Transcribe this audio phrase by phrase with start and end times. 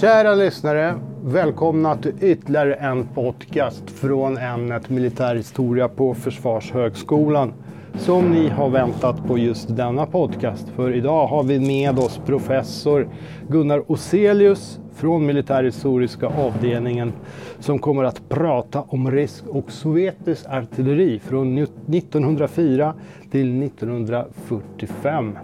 [0.00, 7.52] Kära lyssnare, välkomna till ytterligare en podcast från ämnet militärhistoria på Försvarshögskolan.
[7.94, 10.68] Som ni har väntat på just denna podcast.
[10.68, 13.08] För idag har vi med oss professor
[13.48, 17.12] Gunnar Oselius från militärhistoriska avdelningen
[17.58, 22.94] som kommer att prata om rysk och sovjetisk artilleri från 1904
[23.30, 25.38] till 1945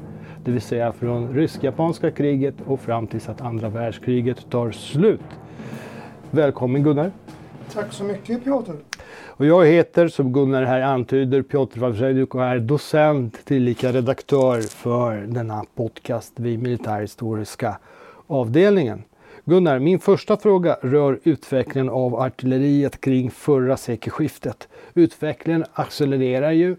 [0.45, 5.21] det vill säga från rysk-japanska kriget och fram tills att andra världskriget tar slut.
[6.31, 7.13] Välkommen Gunnar!
[7.73, 8.73] Tack så mycket Piotr!
[9.27, 15.17] Och jag heter, som Gunnar här antyder, Piotr Wawrzeniuk och är docent tillika redaktör för
[15.17, 17.79] denna podcast vid militärhistoriska
[18.27, 19.03] avdelningen.
[19.45, 24.69] Gunnar, min första fråga rör utvecklingen av artilleriet kring förra sekelskiftet.
[24.95, 26.77] Utvecklingen accelererar ju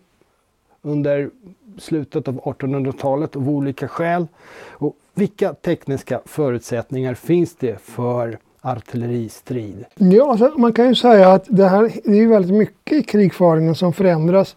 [0.82, 1.30] under
[1.78, 4.28] slutet av 1800-talet av olika skäl.
[4.72, 9.86] Och vilka tekniska förutsättningar finns det för artilleristrid?
[9.96, 13.94] Ja, man kan ju säga att det här det är väldigt mycket i krigföringen som
[13.94, 14.56] förändras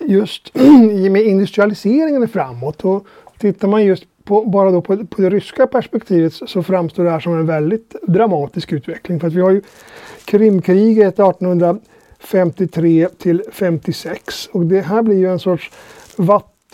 [0.00, 0.54] just
[1.10, 2.84] med industrialiseringen framåt.
[2.84, 3.06] Och
[3.38, 7.20] tittar man just på, bara då på, på det ryska perspektivet så framstår det här
[7.20, 9.20] som en väldigt dramatisk utveckling.
[9.20, 9.62] För att vi har ju
[10.24, 15.70] Krimkriget 1853 till 56 och det här blir ju en sorts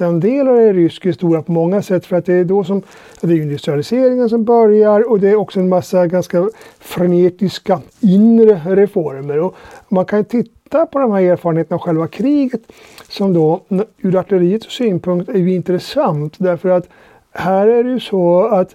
[0.01, 2.83] vattendelare i rysk historia på många sätt för att det är då som
[3.21, 9.39] det är industrialiseringen som börjar och det är också en massa ganska frenetiska inre reformer.
[9.39, 9.55] Och
[9.89, 12.61] man kan titta på de här erfarenheterna av själva kriget
[13.09, 13.61] som då
[13.99, 16.89] ur artilleriets synpunkt är ju intressant därför att
[17.33, 18.75] här är det ju så att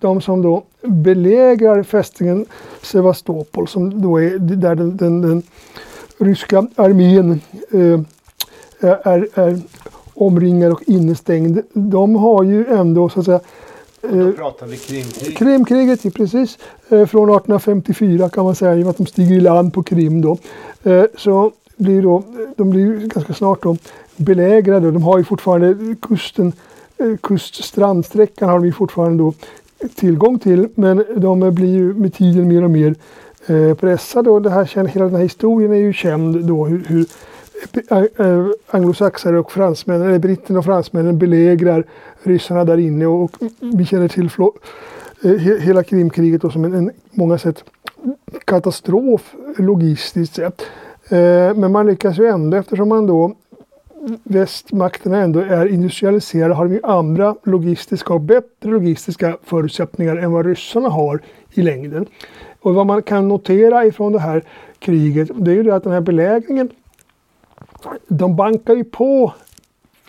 [0.00, 2.46] de som då belägrar fästningen
[2.82, 5.42] Sevastopol som då är där den, den, den
[6.18, 8.00] ryska armén eh,
[8.80, 9.60] är, är
[10.20, 11.60] omringad och innestängd.
[11.72, 13.40] De har ju ändå så att säga
[14.00, 15.38] då eh, pratar vi Krimkriget.
[15.38, 16.58] Krimkriget, precis.
[16.88, 19.82] Eh, från 1854 kan man säga, i och med att de stiger i land på
[19.82, 20.38] Krim då.
[20.82, 22.22] Eh, så blir då,
[22.56, 23.76] de blir ganska snart då
[24.16, 24.90] belägrade.
[24.90, 26.52] De har ju fortfarande kusten,
[27.20, 29.32] kuststrandsträckan har de fortfarande då
[29.94, 30.68] tillgång till.
[30.74, 32.94] Men de blir ju med tiden mer och mer
[33.74, 37.06] pressade och det här, hela den här historien är ju känd då hur, hur
[37.90, 41.84] Eh, anglosaxare och fransmännen, eller britterna och fransmännen belägrar
[42.22, 44.30] ryssarna där inne och vi känner till
[45.24, 47.64] eh, hela Krimkriget som en, en många sätt
[48.44, 50.62] katastrof logistiskt sett.
[51.08, 53.34] Eh, men man lyckas ju ändå eftersom man då
[54.24, 60.46] västmakterna ändå är industrialiserade har de ju andra logistiska och bättre logistiska förutsättningar än vad
[60.46, 61.20] ryssarna har
[61.52, 62.06] i längden.
[62.60, 64.42] Och vad man kan notera ifrån det här
[64.78, 66.70] kriget det är ju det att den här belägringen
[68.08, 69.32] de bankar ju på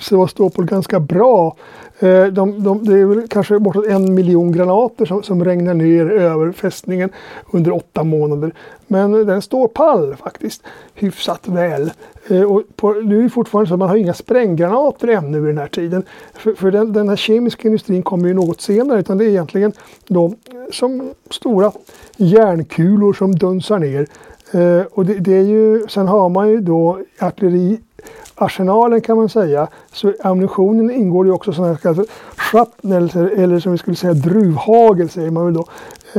[0.01, 1.55] Sevastopol ganska bra.
[1.99, 6.05] Eh, de, de, det är väl kanske bortåt en miljon granater som, som regnar ner
[6.05, 7.09] över fästningen
[7.51, 8.53] under åtta månader.
[8.87, 11.91] Men den står pall faktiskt, hyfsat väl.
[12.29, 15.49] Eh, och på, nu är det fortfarande så att man har inga spränggranater ännu vid
[15.49, 16.03] den här tiden.
[16.33, 19.73] För, för den, den, här kemiska industrin kommer ju något senare utan det är egentligen
[20.07, 20.35] de
[20.71, 21.71] som stora
[22.17, 24.07] järnkulor som dunsar ner
[24.51, 29.67] Eh, och det, det, är ju, sen har man ju då artilleriarsenalen kan man säga.
[29.91, 32.05] Så ammunitionen ingår ju också sådana här
[32.37, 35.65] shrapnel eller som vi skulle säga druvhagel säger man väl då.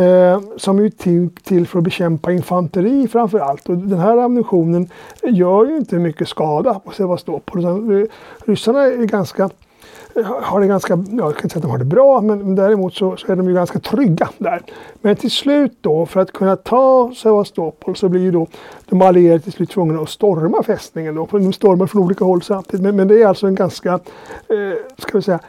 [0.03, 3.69] Eh, som är till, till för att bekämpa infanteri framför allt.
[3.69, 4.89] Och den här ammunitionen
[5.23, 7.65] gör ju inte mycket skada på Sevastopol.
[7.65, 8.07] Eh,
[8.47, 9.51] ryssarna är ganska
[10.43, 13.17] har det ganska, jag kan inte säga att de har det bra, men däremot så,
[13.17, 14.63] så, är de ju ganska trygga där.
[15.01, 18.47] Men till slut då, för att kunna ta Sevastopol så blir ju då
[18.85, 21.29] de allierade till slut tvungna att storma fästningen då.
[21.31, 22.83] De stormar från olika håll samtidigt.
[22.83, 23.99] Men, men det är alltså en ganska, eh,
[24.99, 25.41] ska vi säga,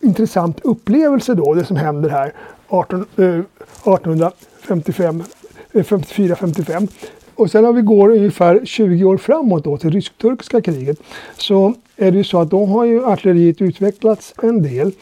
[0.00, 2.32] intressant upplevelse då, det som händer här
[2.68, 5.24] 18, eh, 1855
[5.72, 6.82] 54-55.
[6.82, 6.88] Eh,
[7.36, 10.98] och sen om vi går ungefär 20 år framåt då till rysk-turkiska kriget
[11.36, 14.92] så är det ju så att då har ju artilleriet utvecklats en del.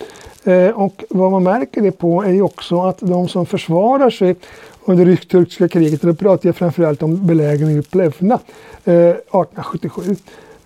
[0.45, 4.37] Eh, och vad man märker det på är ju också att de som försvarar sig
[4.85, 8.39] under rysk-turkiska kriget, då pratar jag framförallt om belägringen i Plevna
[8.85, 10.17] eh, 1877.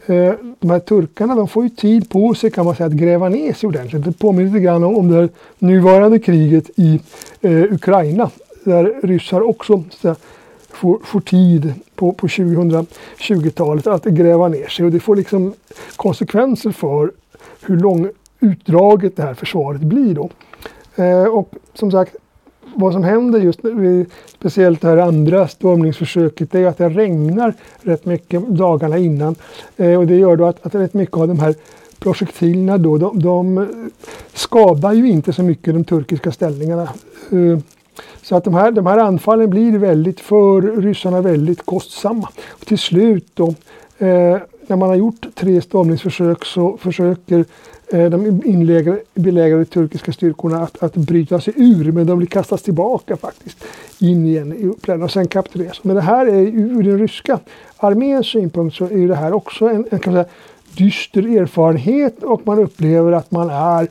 [0.07, 3.29] Eh, de här turkarna de får ju tid på sig kan man säga att gräva
[3.29, 4.05] ner sig ordentligt.
[4.05, 5.29] Det påminner lite grann om det
[5.59, 7.01] nuvarande kriget i
[7.41, 8.31] eh, Ukraina
[8.65, 10.15] där ryssar också så
[10.79, 15.55] får, får tid på, på 2020-talet att gräva ner sig och det får liksom
[15.97, 17.13] konsekvenser för
[17.67, 18.09] hur lång
[18.41, 20.31] utdraget det här försvaret blir då.
[21.03, 22.17] Eh, och som sagt,
[22.75, 27.55] vad som händer just nu, speciellt det här andra stormningsförsöket, det är att det regnar
[27.83, 29.35] rätt mycket dagarna innan.
[29.77, 31.55] Eh, och det gör då att, att rätt mycket av de här
[31.99, 33.67] projektilerna då, de, de
[34.33, 36.89] skadar ju inte så mycket de turkiska ställningarna.
[37.33, 37.59] Eh,
[38.23, 42.29] så att de här, de här anfallen blir väldigt, för ryssarna väldigt kostsamma.
[42.49, 43.49] Och till slut då,
[43.99, 47.45] eh, när man har gjort tre stormningsförsök så försöker
[47.93, 48.41] eh, de
[49.15, 53.65] belägrade turkiska styrkorna att, att bryta sig ur men de blir kastas tillbaka faktiskt
[53.99, 55.85] in igen i uppläggningen och sen kapituleras.
[55.85, 57.39] Men det här är ur den ryska
[57.77, 60.25] arméns synpunkt så är det här också en, en kan säga,
[60.77, 63.89] dyster erfarenhet och man upplever att man är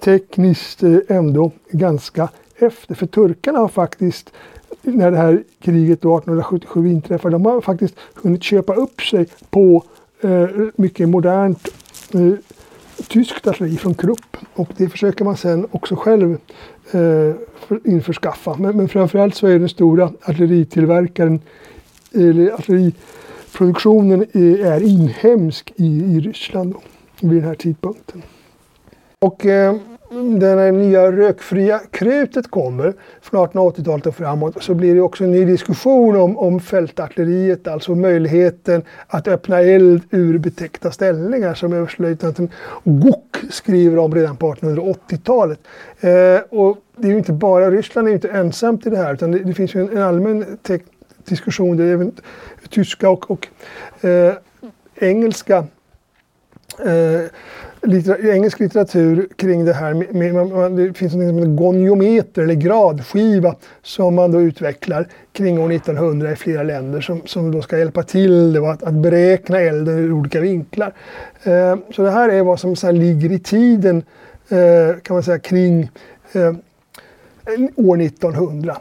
[0.00, 2.28] tekniskt eh, ändå ganska
[2.62, 2.94] efter.
[2.94, 4.32] För turkarna har faktiskt,
[4.82, 9.84] när det här kriget 1877 inträffade, de har faktiskt hunnit köpa upp sig på
[10.20, 11.68] eh, mycket modernt
[12.14, 12.32] eh,
[13.08, 14.36] tyskt artilleri från Krupp.
[14.54, 16.38] Och det försöker man sen också själv
[16.92, 17.34] eh,
[17.84, 18.56] införskaffa.
[18.56, 21.40] Men, men framförallt så är den stora artilleritillverkaren,
[22.14, 26.82] eller artilleriproduktionen eh, är inhemsk i, i Ryssland då,
[27.28, 28.22] vid den här tidpunkten.
[29.22, 29.76] Och eh,
[30.40, 35.44] det nya rökfria krutet kommer från 1880-talet och framåt så blir det också en ny
[35.44, 42.50] diskussion om, om fältartilleriet, alltså möjligheten att öppna eld ur betäckta ställningar som överstelöjtnanten
[42.84, 45.58] Gok skriver om redan på 1880-talet.
[46.00, 49.30] Eh, och det är ju inte bara, Ryssland är inte ensamt i det här utan
[49.30, 50.58] det, det finns ju en, en allmän
[51.24, 52.12] diskussion där även
[52.70, 53.48] tyska och, och
[54.04, 54.34] eh,
[54.94, 55.64] engelska
[56.80, 57.30] eh,
[57.82, 59.94] litter, engelsk litteratur kring det här.
[59.94, 65.58] Med, med, det finns något som heter goniometer eller gradskiva som man då utvecklar kring
[65.58, 69.60] år 1900 i flera länder som, som då ska hjälpa till det, att, att beräkna
[69.60, 70.92] elden ur olika vinklar.
[71.42, 74.02] Eh, så det här är vad som så ligger i tiden
[74.48, 75.90] eh, kan man säga kring
[76.32, 76.52] eh,
[77.76, 78.76] år 1900.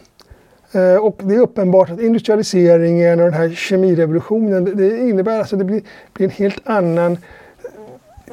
[0.72, 5.64] Eh, och det är uppenbart att industrialiseringen och den här kemirevolutionen det, innebär alltså det
[5.64, 5.82] blir,
[6.14, 7.18] blir en helt annan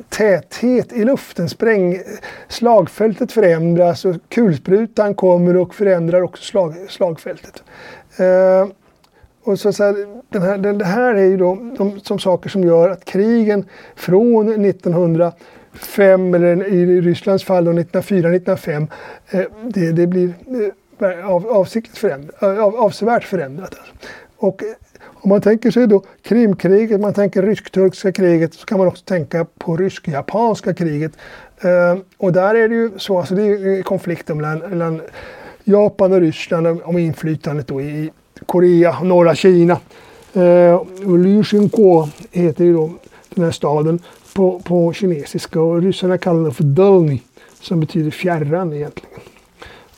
[0.08, 1.48] täthet i luften.
[1.48, 1.98] Spräng,
[2.48, 7.62] slagfältet förändras och kulsprutan kommer och förändrar också slag, slagfältet.
[8.18, 8.68] Eh,
[9.44, 12.64] och så, så här, den här, det här är ju då de, som saker som
[12.64, 13.64] gör att krigen
[13.96, 18.88] från 1905 eller i Rysslands fall 1904-1905
[19.30, 20.34] eh, det, det blir
[21.00, 23.74] eh, av, avsiktligt förändrat, av, avsevärt förändrat.
[23.78, 23.94] Alltså.
[24.38, 24.68] Och eh,
[25.02, 29.46] om man tänker sig då Krimkriget, man tänker rysk-turkiska kriget, så kan man också tänka
[29.58, 31.12] på rysk-japanska kriget.
[31.60, 35.00] Eh, och där är det ju så, alltså det är konflikten mellan, mellan
[35.64, 38.10] Japan och Ryssland om inflytandet då i
[38.46, 39.80] Korea och norra Kina.
[40.32, 40.82] Eh,
[41.18, 42.90] Lyushinko heter ju då
[43.28, 43.98] den här staden
[44.34, 47.20] på, på kinesiska och ryssarna kallar den för Dolny
[47.60, 49.20] som betyder fjärran egentligen.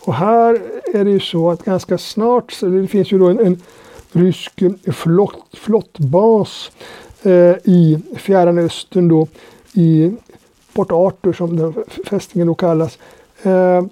[0.00, 0.60] Och här
[0.94, 3.62] är det ju så att ganska snart, så det finns ju då en, en
[4.12, 4.62] rysk
[4.92, 6.70] flott, flottbas
[7.22, 9.26] eh, i Fjärran Östern då
[9.74, 10.12] i
[10.72, 11.74] Port Arthur som den
[12.06, 12.98] fästningen då kallas.
[13.42, 13.82] Eh,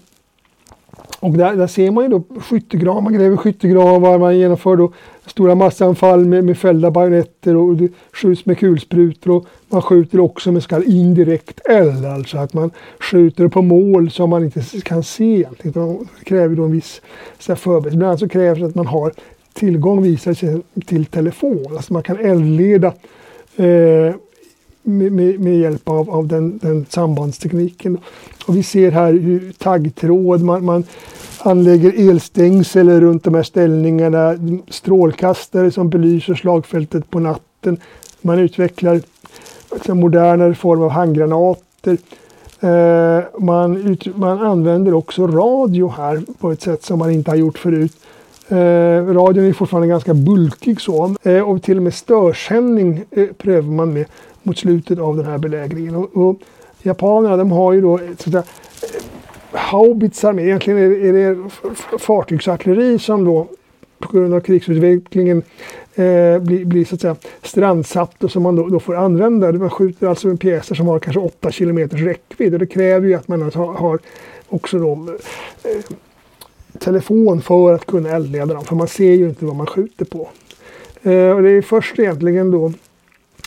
[1.20, 4.92] och där, där, ser man ju då skyttegravar, man gräver skyttegravar, man genomför då
[5.26, 10.52] stora massanfall med, med fällda bajonetter och det skjuts med kulsprutor och man skjuter också
[10.52, 15.02] med så kallad indirekt eld, alltså att man skjuter på mål som man inte kan
[15.02, 16.06] se egentligen.
[16.18, 17.00] Det kräver då en viss
[17.38, 17.96] förberedelse.
[17.96, 19.12] Bland annat så krävs det att man har
[19.52, 21.66] tillgång visar sig till telefon.
[21.76, 22.86] Alltså man kan eldleda
[23.56, 24.14] eh,
[24.82, 27.98] med, med, med, hjälp av, av den, den sambandstekniken.
[28.46, 30.84] Och vi ser här hur taggtråd, man, man
[31.38, 34.34] anlägger elstängsel runt de här ställningarna,
[34.68, 37.76] strålkastare som belyser slagfältet på natten.
[38.20, 39.00] Man utvecklar
[39.68, 41.99] alltså, modernare form av handgranater.
[42.61, 47.37] Eh, man, ut, man använder också radio här på ett sätt som man inte har
[47.37, 47.92] gjort förut.
[48.50, 51.17] Eh, radion är fortfarande ganska bulkig så.
[51.23, 54.07] Eh, och till och med störsändning eh, prövar man med
[54.43, 55.95] mot slutet av den här belägringen.
[55.95, 56.40] Och, och
[56.83, 58.43] japanerna de har ju då eh, sådär,
[58.81, 59.00] säga,
[59.52, 61.50] eh, haubitsar med, egentligen är, är det
[61.99, 63.47] fartygsartilleri som då
[63.99, 65.43] på grund av krigsutvecklingen
[65.95, 69.52] eh, blir, blir så att säga strandsatt och som man då, då, får använda.
[69.52, 73.14] Man skjuter alltså med pjäser som har kanske 8 kilometers räckvidd och det kräver ju
[73.14, 73.99] att man har, har
[74.49, 75.97] också då eh,
[76.80, 78.64] telefon för att kunna eldleda dem.
[78.64, 80.28] För man ser ju inte vad man skjuter på.
[81.02, 82.73] Eh, och det är först egentligen då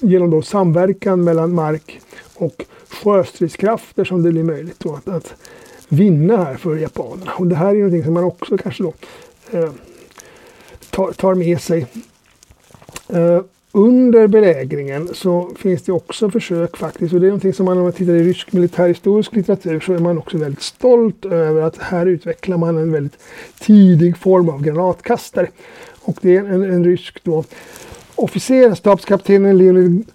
[0.02, 2.02] genom då samverkan mellan mark
[2.36, 5.34] och sjöstridskrafter som det blir möjligt då att, att
[5.90, 7.32] vinna här för japanerna.
[7.34, 8.94] Och det här är någonting som man också kanske då
[9.52, 9.70] eh,
[10.90, 11.88] tar, tar, med sig.
[13.10, 17.78] Eh, under belägringen så finns det också försök faktiskt, och det är någonting som man
[17.78, 21.78] om man tittar i rysk militärhistorisk litteratur så är man också väldigt stolt över att
[21.78, 23.18] här utvecklar man en väldigt
[23.60, 25.48] tidig form av granatkastare.
[26.02, 27.44] Och det är en, en rysk då
[28.16, 30.06] officer, stabskaptenen Leonid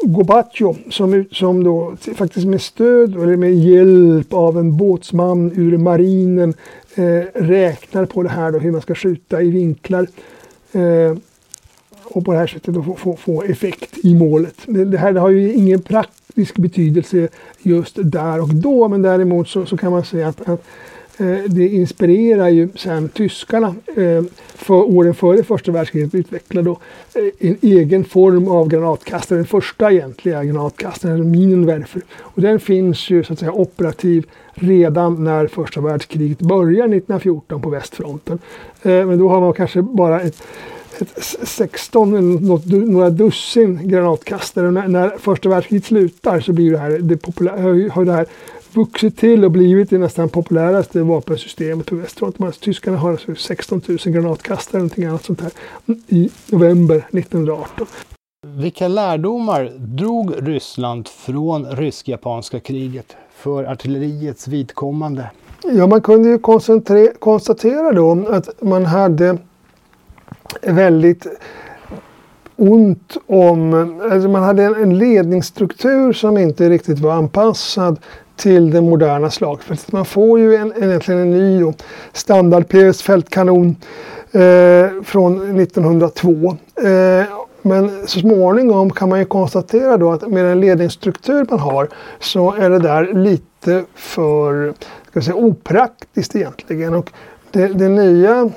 [0.00, 6.54] Gobacho som, som då faktiskt med stöd eller med hjälp av en båtsman ur marinen
[6.94, 10.06] eh, räknar på det här då, hur man ska skjuta i vinklar.
[10.72, 11.16] Eh,
[12.12, 14.54] och på det här sättet få, få, få effekt i målet.
[14.66, 17.28] Det, det här det har ju ingen praktisk betydelse
[17.62, 20.64] just där och då men däremot så, så kan man säga att, att
[21.18, 26.78] eh, det inspirerar ju sen tyskarna eh, för åren före första världskriget att utveckla då
[27.14, 32.02] eh, en egen form av granatkastare, den första egentliga granatkastaren, Minenwerfer.
[32.20, 37.70] Och den finns ju så att säga operativ redan när första världskriget börjar 1914 på
[37.70, 38.38] västfronten.
[38.82, 40.42] Men då har man kanske bara ett,
[41.02, 44.70] ett 16, något, några dussin granatkastare.
[44.70, 48.26] När, när första världskriget slutar så blir det här, det populära, har det här
[48.74, 52.52] vuxit till och blivit det nästan populäraste vapensystemet på västfronten.
[52.52, 55.52] Tyskarna har alltså 16 000 granatkastare eller någonting annat sånt här
[56.08, 57.86] i november 1918.
[58.46, 65.30] Vilka lärdomar drog Ryssland från rysk-japanska kriget för artilleriets vidkommande?
[65.64, 66.38] Ja, man kunde ju
[67.18, 69.38] konstatera då att man hade
[70.62, 71.26] väldigt
[72.56, 73.74] ont om,
[74.12, 77.98] alltså man hade en ledningsstruktur som inte riktigt var anpassad
[78.36, 79.92] till det moderna slagfältet.
[79.92, 81.72] Man får ju en, egentligen en ny då,
[82.12, 83.76] standard PS fältkanon
[84.32, 86.56] eh, från 1902.
[86.76, 87.26] Eh,
[87.62, 91.88] men så småningom kan man ju konstatera då att med den ledningsstruktur man har
[92.20, 94.74] så är det där lite för
[95.10, 96.94] ska säga, opraktiskt egentligen.
[96.94, 97.10] Och
[97.50, 98.50] det, det nya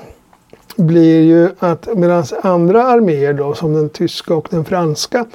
[0.76, 5.26] blir ju att medan andra arméer då som den tyska och den franska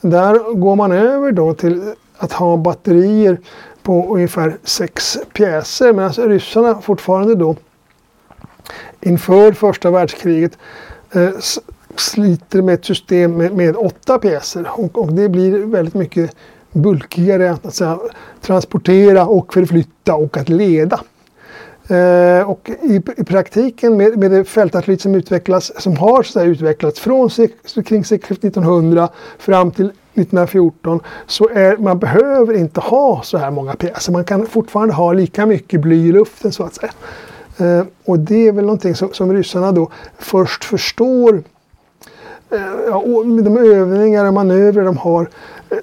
[0.00, 3.38] där går man över då till att ha batterier
[3.82, 7.56] på ungefär sex pjäser medan ryssarna fortfarande då
[9.00, 10.58] inför första världskriget
[11.12, 11.30] eh,
[11.96, 16.36] sliter med ett system med, med åtta pjäser och, och, det blir väldigt mycket
[16.72, 17.98] bulkigare att, säga,
[18.40, 21.00] transportera och förflytta och att leda.
[21.88, 27.00] Eh, och i, i, praktiken med, med det fältartilleri som utvecklas, som har så utvecklats
[27.00, 27.30] från
[27.84, 33.74] kring sekelskiftet 1900 fram till 1914 så är, man behöver inte ha så här många
[33.74, 34.12] pjäser.
[34.12, 36.92] Man kan fortfarande ha lika mycket bly i luften så att säga.
[37.58, 41.42] Eh, och det är väl någonting som, som ryssarna då först förstår
[42.50, 45.28] eh, ja, med de övningar och manövrer de har
[45.70, 45.78] eh,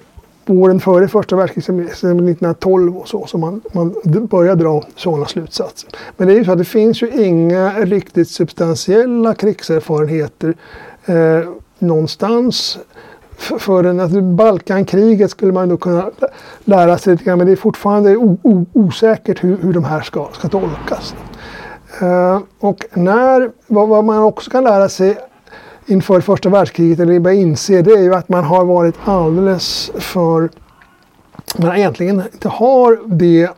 [0.47, 3.95] åren före första världskriget, 1912 och så, som man, man
[4.29, 5.89] börjar dra sådana slutsatser.
[6.17, 10.53] Men det är ju så att det finns ju inga riktigt substantiella krigserfarenheter
[11.05, 11.49] eh,
[11.79, 12.77] någonstans
[13.37, 16.09] för alltså Balkankriget skulle man då kunna
[16.63, 18.17] lära sig lite grann men det är fortfarande
[18.73, 21.15] osäkert hur, hur de här ska, ska tolkas.
[22.01, 25.17] Eh, och när, vad, vad, man också kan lära sig
[25.85, 30.49] inför första världskriget, eller börja inse, det är ju att man har varit alldeles för...
[31.57, 33.49] Man egentligen inte har det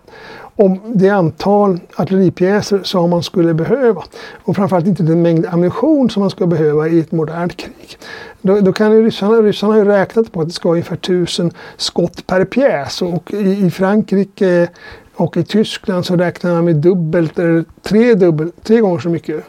[0.56, 4.04] om det antal artilleripjäser som man skulle behöva.
[4.44, 7.98] Och framförallt inte den mängd ammunition som man skulle behöva i ett modernt krig.
[8.42, 11.52] Då, då kan ju ryssarna, ryssarna har ju räknat på att det ska ungefär tusen
[11.78, 14.68] skott per pjäs och i, i Frankrike
[15.16, 19.44] och i Tyskland så räknar man med dubbelt eller tre, dubbelt, tre gånger så mycket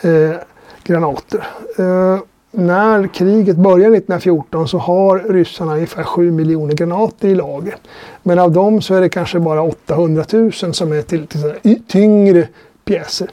[0.00, 0.36] eh,
[0.84, 1.46] granater.
[1.78, 2.18] Eh,
[2.50, 7.76] när kriget börjar 1914 så har ryssarna ungefär 7 miljoner granater i lager.
[8.22, 12.48] Men av dem så är det kanske bara 800 000 som är till, till tyngre
[12.84, 13.30] pjäser.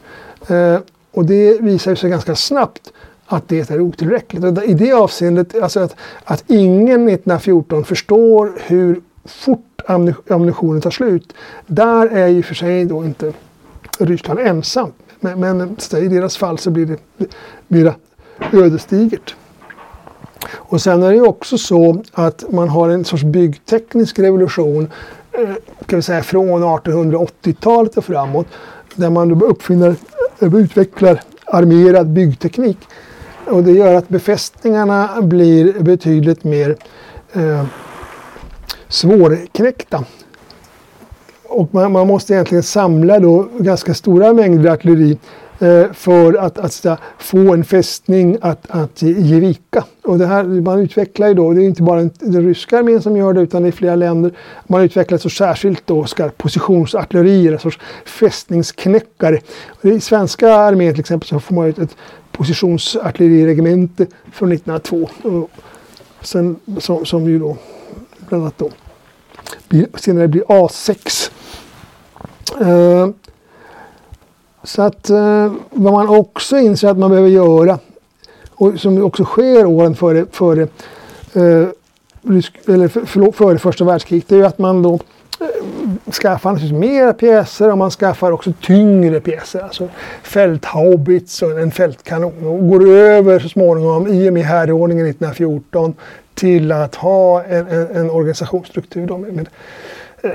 [0.48, 0.78] Eh,
[1.12, 2.92] och det visar sig ganska snabbt
[3.26, 4.44] att det är otillräckligt.
[4.44, 9.80] Och I det avseendet, alltså att, att ingen 1914 förstår hur fort
[10.28, 11.32] ammunitionen tar slut.
[11.66, 13.32] Där är i och för sig då inte
[13.98, 14.94] Ryssland ensamt.
[15.22, 17.26] Men, men i deras fall så blir det
[17.68, 17.94] mera
[18.52, 19.34] ödesdigert.
[20.50, 24.90] Och sen är det ju också så att man har en sorts byggteknisk revolution
[25.32, 25.54] eh,
[25.86, 28.46] kan vi säga från 1880-talet och framåt
[28.94, 29.94] där man uppfinner,
[30.38, 32.78] eh, utvecklar armerad byggteknik.
[33.46, 36.76] Och det gör att befästningarna blir betydligt mer
[37.32, 37.64] eh,
[38.88, 40.04] svårknäckta.
[41.52, 45.18] Och man, man, måste egentligen samla då ganska stora mängder artilleri
[45.58, 49.84] eh, för att, att, att, få en fästning att, att ge vika.
[50.04, 53.16] Och det här, man utvecklar ju då, det är inte bara den ryska armén som
[53.16, 54.32] gör det utan det är flera länder.
[54.66, 59.38] Man utvecklar så särskilt då skarp positionsartilleri, en sorts fästningsknäckare.
[59.82, 61.96] I svenska armén till exempel så får man ut ett
[62.32, 65.08] positionsartilleriregemente från 1902.
[65.22, 65.50] Och
[66.20, 67.56] sen, som, som ju då
[68.28, 68.70] bland annat då
[69.94, 71.30] senare blir A6.
[72.60, 73.08] Eh,
[74.64, 77.78] så att eh, vad man också inser att man behöver göra
[78.50, 80.62] och som också sker åren före, före
[81.32, 81.68] eh,
[82.66, 84.98] eller för, före första världskriget, det är ju att man då
[86.12, 89.60] skaffar mer pjäser och man skaffar också tyngre pjäser.
[89.60, 89.88] Alltså
[90.22, 92.46] fälthaubits och en fältkanon.
[92.46, 95.94] Och går över så småningom, i och med härordningen 1914,
[96.34, 99.48] till att ha en, en, en organisationsstruktur då med, med
[100.22, 100.30] eh,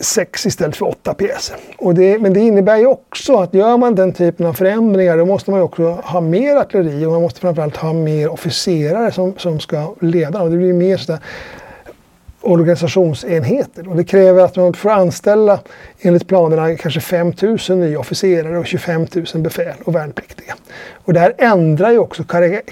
[0.00, 1.56] sex istället för åtta pjäser.
[1.78, 5.26] Och det, men det innebär ju också att gör man den typen av förändringar då
[5.26, 9.34] måste man ju också ha mer artilleri och man måste framförallt ha mer officerare som,
[9.38, 10.42] som ska leda.
[10.42, 11.20] Och det blir mer sådär
[12.40, 13.88] organisationsenheter.
[13.88, 15.60] Och det kräver att man får anställa
[16.00, 17.32] enligt planerna kanske 5
[17.68, 20.54] 000 nya officerare och 25 000 befäl och värnpliktiga.
[20.92, 22.24] Och det här ändrar ju också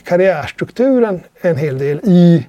[0.04, 2.46] karriärstrukturen en hel del i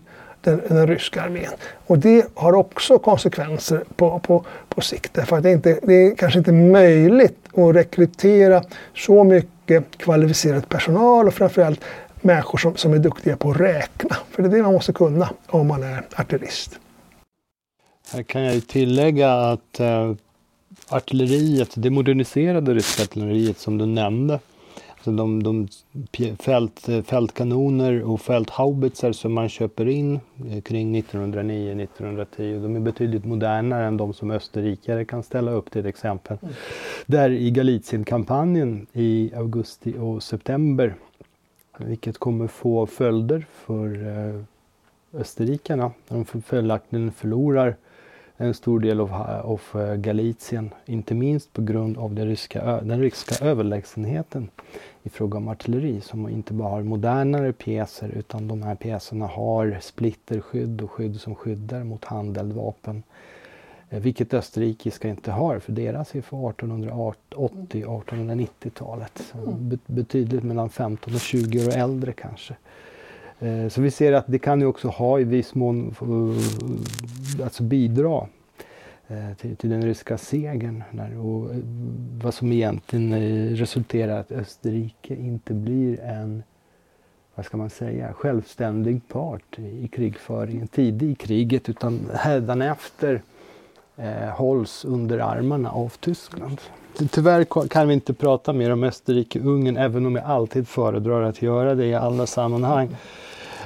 [0.50, 1.52] den, den, ryska armén.
[1.88, 5.14] Och det har också konsekvenser på, på, på sikt.
[5.14, 8.64] Därför att det, inte, det är kanske inte möjligt att rekrytera
[8.96, 11.82] så mycket kvalificerad personal och framförallt
[12.22, 14.18] människor som, som är duktiga på att räkna.
[14.32, 16.80] För det är det man måste kunna om man är artillerist.
[18.12, 20.14] Här kan jag ju tillägga att eh,
[20.90, 24.40] artilleriet, det moderniserade ryska artilleriet som du nämnde,
[25.16, 25.68] de, de
[26.40, 33.86] fält, fältkanoner och fälthaubitsar som man köper in eh, kring 1909-1910, de är betydligt modernare
[33.86, 36.38] än de som österrikare kan ställa upp till exempel.
[36.42, 36.54] Mm.
[37.06, 40.96] Där i Galicienkampanjen i augusti och september,
[41.78, 44.42] vilket kommer få följder för eh,
[45.14, 45.92] österrikarna.
[46.08, 47.76] De följaktligen förlorar
[48.42, 53.00] en stor del av, av eh, Galicien, inte minst på grund av den ryska, den
[53.00, 54.50] ryska överlägsenheten
[55.04, 59.78] i fråga om artilleri som inte bara har modernare pjäser utan de här pjäserna har
[59.82, 63.04] splitterskydd och skydd som skyddar mot handeldvapen.
[63.90, 69.34] Eh, vilket österrikiska inte har för deras är från 1880 1890-talet.
[69.86, 72.56] Betydligt mellan 15 och 20 år äldre kanske.
[73.40, 77.64] Eh, så vi ser att det kan ju också ha i viss mån eh, alltså
[77.64, 78.28] bidra
[79.08, 80.84] eh, till, till den ryska segern.
[80.92, 81.50] Där, och
[82.24, 83.14] vad som egentligen
[83.56, 86.44] resulterar att Österrike inte blir en
[87.36, 93.22] vad ska man säga, självständig part i krigföringen tidigt i kriget utan hädanefter
[94.00, 96.62] eh, hålls under armarna av Tyskland.
[97.12, 101.76] Tyvärr kan vi inte prata mer om Österrike-Ungern även om jag alltid föredrar att göra
[101.76, 102.96] det i alla sammanhang.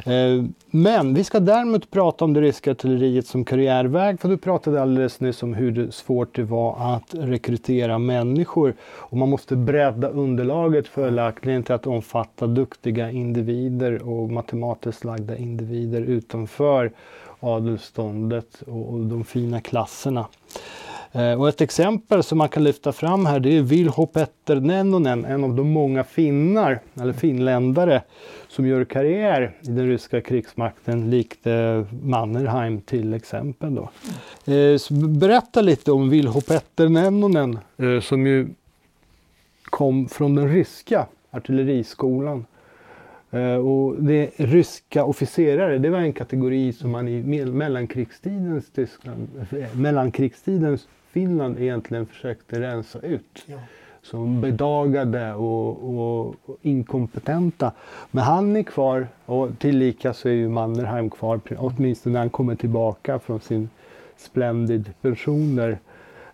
[0.05, 4.81] Eh, men vi ska däremot prata om det ryska artilleriet som karriärväg, för du pratade
[4.81, 8.73] alldeles nyss om hur svårt det var att rekrytera människor.
[8.83, 16.01] Och man måste bredda underlaget följaktligen till att omfatta duktiga individer och matematiskt lagda individer
[16.01, 16.91] utanför
[17.43, 20.27] adelståndet och de fina klasserna.
[21.15, 25.25] Eh, och ett exempel som man kan lyfta fram här det är Vilho Petter Nennonen,
[25.25, 28.01] en av de många finnar, eller finländare,
[28.47, 33.75] som gör karriär i den ryska krigsmakten likt eh, Mannerheim till exempel.
[33.75, 33.89] Då.
[34.53, 34.79] Eh,
[35.09, 38.47] berätta lite om Vilho Petter Nennonen eh, som ju
[39.63, 42.45] kom från den ryska artilleriskolan.
[43.63, 49.27] Och det ryska officerare, det var en kategori som man i mellankrigstidens Tyskland,
[49.73, 53.43] mellankrigstidens Finland egentligen försökte rensa ut.
[53.45, 53.57] Ja.
[54.01, 57.71] Som bedagade och, och, och, inkompetenta.
[58.11, 62.55] Men han är kvar och tillika så är ju Mannerheim kvar, åtminstone när han kommer
[62.55, 63.69] tillbaka från sin
[64.17, 65.79] splendid pension där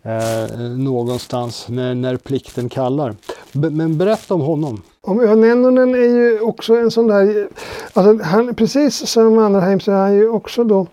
[0.01, 3.15] eh, någonstans när, när plikten kallar.
[3.53, 4.81] B men berätta om honom.
[5.01, 7.47] Om Nennonen är ju också en sån där,
[7.93, 10.87] alltså han, precis som Mannerheim så är han ju också då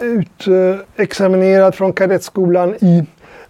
[0.00, 3.06] utexaminerad från kadettskolan i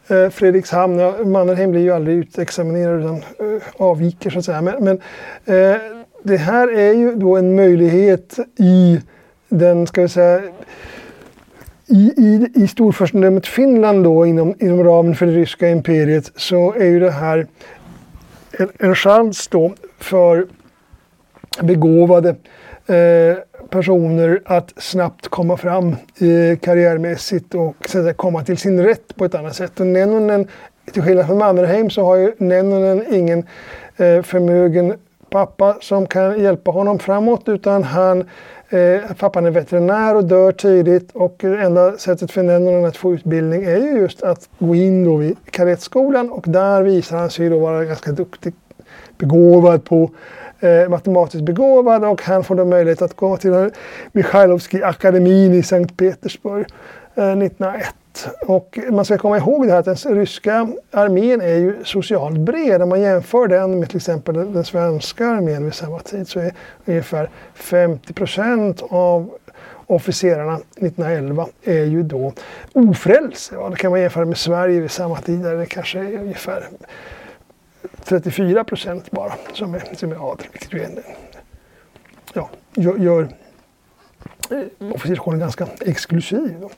[0.09, 1.31] eh, Fredrikshamn.
[1.31, 4.63] Mannerheim blir ju aldrig utexaminerad utan eh, avviker så att säga.
[4.63, 4.97] Men, men
[5.45, 5.81] eh,
[6.23, 9.01] det här är ju då en möjlighet i
[9.49, 10.43] den, ska vi säga,
[11.87, 16.85] i, i, i storfurstendömet Finland då inom, inom ramen för det ryska imperiet så är
[16.85, 17.47] ju det här
[18.61, 20.47] en, en chans då för
[21.61, 22.29] begåvade
[22.87, 23.37] eh,
[23.71, 29.35] personer att snabbt komma fram eh, karriärmässigt och så komma till sin rätt på ett
[29.35, 29.81] annat sätt.
[29.81, 30.49] Och Nennonen,
[30.93, 33.39] till skillnad från Mannerheim så har ju Nennonen ingen
[33.97, 34.95] eh, förmögen
[35.31, 38.25] pappa som kan hjälpa honom framåt utan han
[38.73, 43.15] Eh, pappan är veterinär och dör tidigt och det enda sättet för Nennonen att få
[43.15, 47.49] utbildning är ju just att gå in då vid kadettskolan och där visar han sig
[47.49, 48.55] då vara ganska duktig,
[49.19, 50.11] begåvad på
[50.61, 53.71] eh, matematiskt begåvad och han får då möjlighet att gå till
[54.13, 56.67] Mikhailovskij akademin i Sankt Petersburg
[57.15, 57.95] eh, 1901.
[58.47, 62.83] Och man ska komma ihåg det här att den ryska armén är ju socialt bred.
[62.83, 66.55] Om man jämför den med till exempel den svenska armén vid samma tid så är
[66.85, 69.31] ungefär 50 procent av
[69.87, 72.33] officerarna 1911 är ju då
[72.73, 73.55] ofrälse.
[73.55, 76.69] Ja, det kan man jämföra med Sverige vid samma tid där det kanske är ungefär
[78.05, 80.47] 34 procent bara som är, som är adel.
[80.53, 80.91] Vilket ju är,
[82.33, 83.29] ja, gör, gör
[84.51, 86.57] eh, officerskåren ganska exklusiv.
[86.61, 86.71] Då.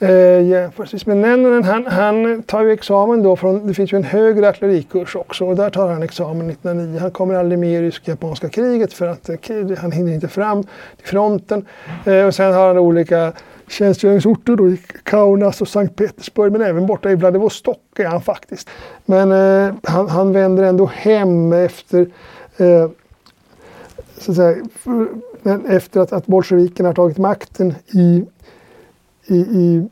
[0.00, 4.04] Eh, jämförelsevis med Nennonen, han, han tar ju examen då från, det finns ju en
[4.04, 6.98] högre artillerikurs också och där tar han examen 1909.
[7.00, 9.36] Han kommer aldrig med i rysk-japanska kriget för att eh,
[9.78, 10.62] han hinner inte fram
[10.96, 11.66] till fronten.
[12.06, 13.32] Eh, och sen har han olika
[13.68, 18.68] tjänstgöringsorter då i Kaunas och Sankt Petersburg men även borta i Vladivostok är han faktiskt.
[19.04, 22.00] Men eh, han, han vänder ändå hem efter
[22.56, 22.90] eh,
[24.18, 24.56] så att säga,
[25.68, 28.26] efter att, att bolsjevikerna har tagit makten i
[29.28, 29.88] i, i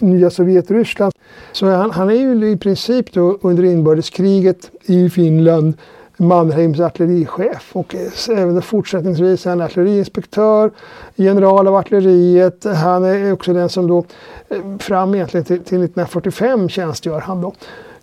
[0.00, 1.12] nya Sovjetryssland.
[1.52, 5.74] Så han, han är ju i princip då under inbördeskriget i Finland
[6.16, 10.70] Mannheims artillerichef och eh, även fortsättningsvis är han artilleriinspektör,
[11.14, 12.64] general av artilleriet.
[12.64, 14.04] Han är också den som då
[14.48, 17.52] eh, fram egentligen till, till 1945 tjänstgör han då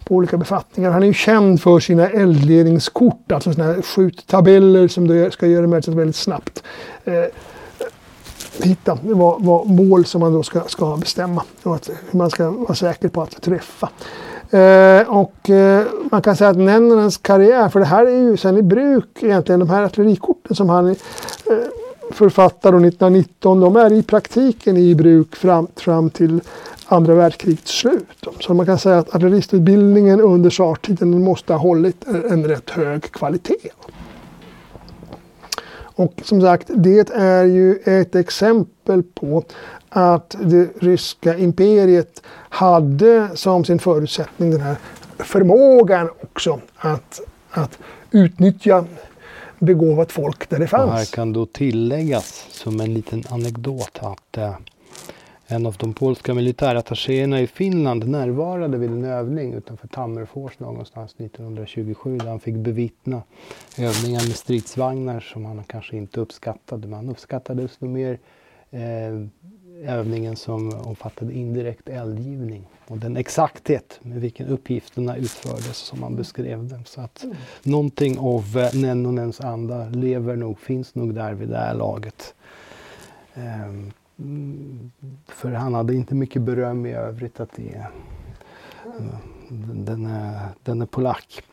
[0.06, 0.92] på olika befattningar.
[0.92, 5.62] Han är ju känd för sina eldledningskort, alltså sådana här skjuttabeller som då ska göra
[5.62, 6.64] det möjligt att väldigt snabbt
[7.04, 7.14] eh,
[8.62, 12.76] hitta vad, vad mål som man då ska, ska bestämma och att man ska vara
[12.76, 13.90] säker på att träffa.
[14.54, 18.58] Eh, och eh, man kan säga att Nennonens karriär, för det här är ju sen
[18.58, 20.96] i bruk egentligen, de här artillerikorten som han eh,
[22.12, 26.42] författar 1919, de är i praktiken i bruk fram, fram till
[26.86, 28.28] andra världskrigets slut.
[28.40, 33.72] Så man kan säga att artilleristutbildningen under tsartiden måste ha hållit en rätt hög kvalitet.
[35.96, 39.44] Och som sagt, det är ju ett exempel på
[39.90, 44.76] att det ryska imperiet hade som sin förutsättning den här
[45.18, 47.80] förmågan också att, att
[48.12, 48.86] utnyttja
[49.60, 50.92] begåvat folk där det fanns.
[50.92, 54.56] Och här kan då tilläggas som en liten anekdot att eh,
[55.54, 62.18] en av de polska militärattachéerna i Finland närvarade vid en övning utanför Tammerfors någonstans 1927
[62.18, 63.24] där han fick bevittna
[63.78, 66.88] övningar med stridsvagnar som han kanske inte uppskattade.
[66.88, 68.20] Man uppskattade desto mer
[68.72, 68.80] eh,
[69.86, 76.68] övningen som omfattade indirekt eldgivning och den exakthet med vilken uppgifterna utfördes som man beskrev
[76.68, 76.86] dem.
[76.86, 77.36] Så att mm.
[77.64, 82.34] någonting av eh, Nennonens anda lever nog, finns nog där vid det här laget.
[83.34, 84.92] Mm, Mm,
[85.28, 87.88] för han hade inte mycket beröm i övrigt att det är,
[89.74, 91.44] den, är, den är polack.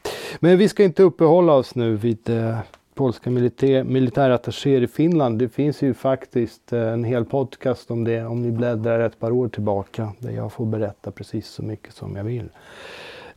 [0.41, 2.59] Men vi ska inte uppehålla oss nu vid eh,
[2.95, 5.39] polska militär, militärattachéer i Finland.
[5.39, 9.31] Det finns ju faktiskt eh, en hel podcast om det om ni bläddrar ett par
[9.31, 12.49] år tillbaka där jag får berätta precis så mycket som jag vill.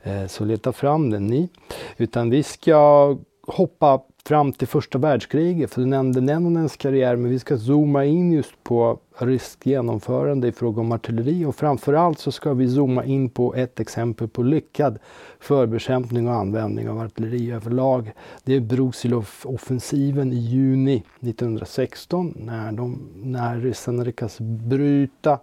[0.03, 1.49] Eh, så leta fram den ni.
[1.97, 7.39] Utan vi ska hoppa fram till första världskriget, för du nämnde Nennonens karriär, men vi
[7.39, 12.53] ska zooma in just på ryskt genomförande i fråga om artilleri och framförallt så ska
[12.53, 14.99] vi zooma in på ett exempel på lyckad
[15.39, 18.11] förbekämpning och användning av artilleri överlag.
[18.43, 25.39] Det är Brusilov-offensiven i juni 1916 när, de, när ryssarna lyckas bryta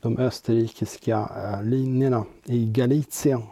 [0.00, 3.42] de österrikiska eh, linjerna i Galicien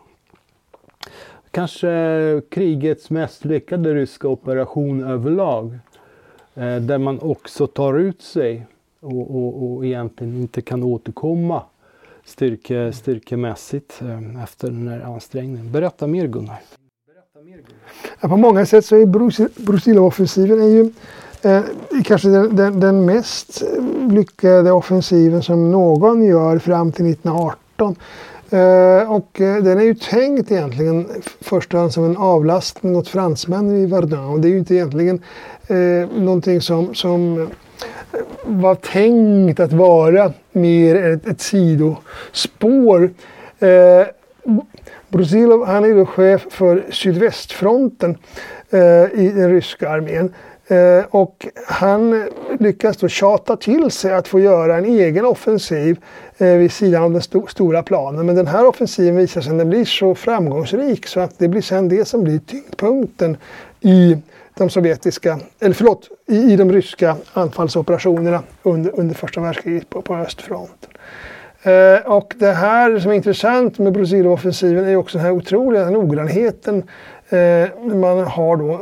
[1.51, 5.79] kanske krigets mest lyckade ryska operation överlag.
[6.55, 8.67] Eh, där man också tar ut sig
[9.01, 11.63] och, och, och egentligen inte kan återkomma
[12.25, 15.73] styrke, styrkemässigt eh, efter den här ansträngningen.
[15.73, 16.61] Berätta mer Gunnar.
[18.21, 19.07] Ja, på många sätt så är
[19.63, 20.93] Brusilov-offensiven är ju
[21.43, 21.63] eh,
[22.05, 23.63] kanske den, den, den, mest
[24.11, 27.97] lyckade offensiven som någon gör fram till 1918.
[28.51, 31.09] Eh, och eh, den är ju tänkt egentligen
[31.41, 34.25] först och främst som en avlastning åt fransmännen i Verdun.
[34.25, 35.23] Och det är ju inte egentligen
[35.69, 37.49] eh, någonting som, som eh,
[38.45, 43.11] var tänkt att vara mer ett, ett sidospår.
[43.59, 44.07] Eh,
[45.09, 48.17] Brusilov han är då chef för sydvästfronten
[48.71, 50.35] eh, i den ryska armén.
[50.69, 52.29] Eh, och han
[52.59, 55.99] lyckas då tjata till sig att få göra en egen offensiv
[56.39, 58.27] eh, vid sidan av den sto stora planen.
[58.27, 61.89] Men den här offensiven visar sig den blir så framgångsrik så att det blir sen
[61.89, 63.37] det som blir tyngdpunkten
[63.81, 64.17] i
[64.55, 70.17] de sovjetiska, eller förlåt, i, i de ryska anfallsoperationerna under, under första världskriget på, på
[70.17, 70.91] östfronten.
[71.63, 76.83] Eh, och det här som är intressant med Brusilov-offensiven är också den här otroliga noggrannheten
[77.31, 78.81] Eh, man har då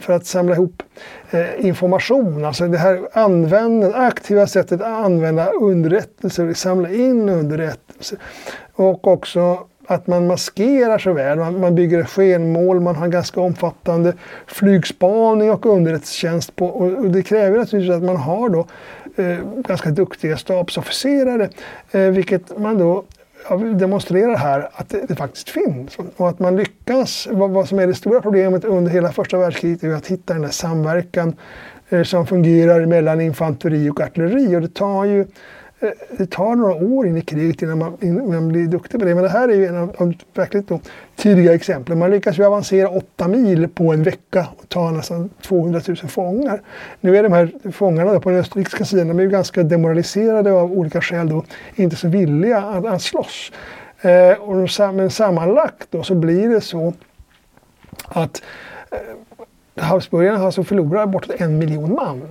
[0.00, 0.82] för att samla ihop
[1.30, 2.44] eh, information.
[2.44, 8.18] Alltså det här användandet, aktiva sättet att använda underrättelser, samla in underrättelser.
[8.74, 11.38] Och också att man maskerar så väl.
[11.38, 14.12] Man, man bygger skenmål, man har ganska omfattande
[14.46, 16.56] flygspaning och underrättelsetjänst.
[16.56, 18.66] På, och, och det kräver naturligtvis att man har då
[19.16, 21.48] eh, ganska duktiga stabsofficerare.
[21.90, 23.04] Eh, vilket man då
[23.78, 27.28] demonstrerar här att det, det, faktiskt finns och att man lyckas.
[27.30, 30.42] Vad, vad, som är det stora problemet under hela första världskriget är att hitta den
[30.42, 31.36] där samverkan
[31.88, 35.26] eh, som fungerar mellan infanteri och artilleri och det tar ju
[36.10, 39.14] det tar några år in i kriget innan man, innan man blir duktig på det.
[39.14, 40.80] Men det här är ju en av de verkligt då,
[41.16, 41.98] tidiga exemplen.
[41.98, 46.60] Man lyckas ju avancera åtta mil på en vecka och ta nästan 200 000 fångar.
[47.00, 50.72] Nu är de här fångarna på den österrikiska sidan de är ju ganska demoraliserade av
[50.72, 53.52] olika skäl då, inte så villiga att, att slåss.
[54.00, 56.94] Eh, och, men sammanlagt då så blir det så
[58.08, 58.42] att
[58.90, 58.98] eh,
[59.76, 62.22] Habsburgarna alltså förlorar bortåt en miljon man.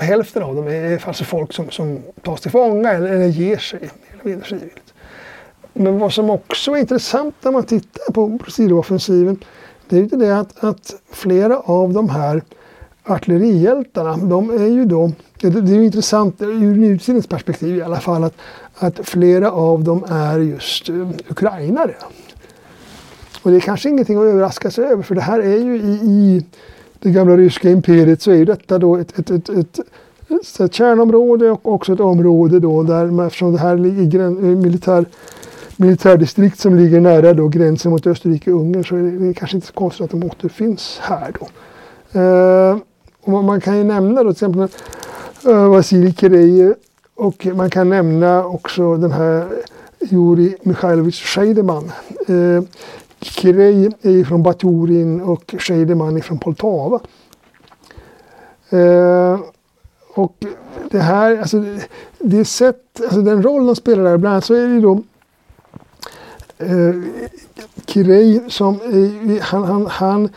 [0.00, 3.90] Hälften av dem är alltså folk som, som tas till fånga eller, eller ger sig
[4.24, 4.94] eller frivilligt.
[5.72, 9.38] Men vad som också är intressant när man tittar på Brasiloffensiven
[9.88, 12.42] det är ju det att, att flera av de här
[13.04, 18.24] artillerihjältarna, de är ju då, det är ju intressant ur nutidens perspektiv i alla fall,
[18.24, 18.34] att,
[18.74, 21.94] att flera av dem är just uh, ukrainare.
[23.42, 26.00] Och det är kanske ingenting att överraska sig över för det här är ju i,
[26.02, 26.44] i
[27.06, 31.72] det gamla ryska imperiet så är detta då ett, ett, ett, ett, ett kärnområde och
[31.72, 35.04] också ett område då där eftersom det här ligger en militär
[35.76, 40.04] militärdistrikt som ligger nära då gränsen mot Österrike-Ungern så är det kanske inte så konstigt
[40.04, 41.46] att de återfinns här då.
[42.20, 42.78] Eh,
[43.20, 44.68] och man kan ju nämna då till exempel
[45.46, 46.74] eh, Vasilij Kirejev
[47.14, 49.48] och man kan nämna också den här
[50.00, 51.92] Juri Mikhailovich Scheidemann.
[52.28, 52.62] Eh,
[53.26, 57.00] Kirej är från Baturin och Scheideman är från Poltava.
[58.70, 59.40] Eh,
[60.14, 60.44] och
[60.90, 61.64] det här, alltså
[62.18, 65.02] det sätt, alltså den roll de spelar där, bland annat så är det då
[66.58, 66.94] eh,
[67.86, 70.28] Kirej som, eh, han, han, han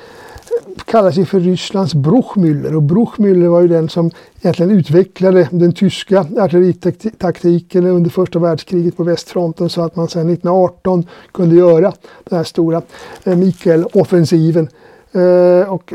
[0.86, 6.26] kallar sig för Rysslands Bruchmüller och Bruchmüller var ju den som egentligen utvecklade den tyska
[6.38, 12.44] artilleritaktiken under första världskriget på västfronten så att man sedan 1918 kunde göra den här
[12.44, 12.82] stora
[13.24, 14.68] eh, Mikael-offensiven.
[15.12, 15.94] Eh, och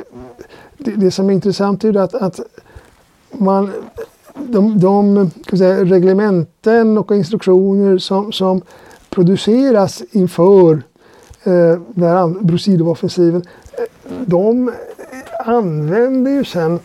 [0.78, 2.40] det, det, som är intressant är ju att, att
[3.32, 3.72] man,
[4.34, 8.62] de, de säga, reglementen och instruktioner som, som
[9.10, 10.82] produceras inför
[11.44, 13.84] eh, den här Brusilov-offensiven eh,
[14.26, 14.72] de
[15.44, 16.78] använder ju sen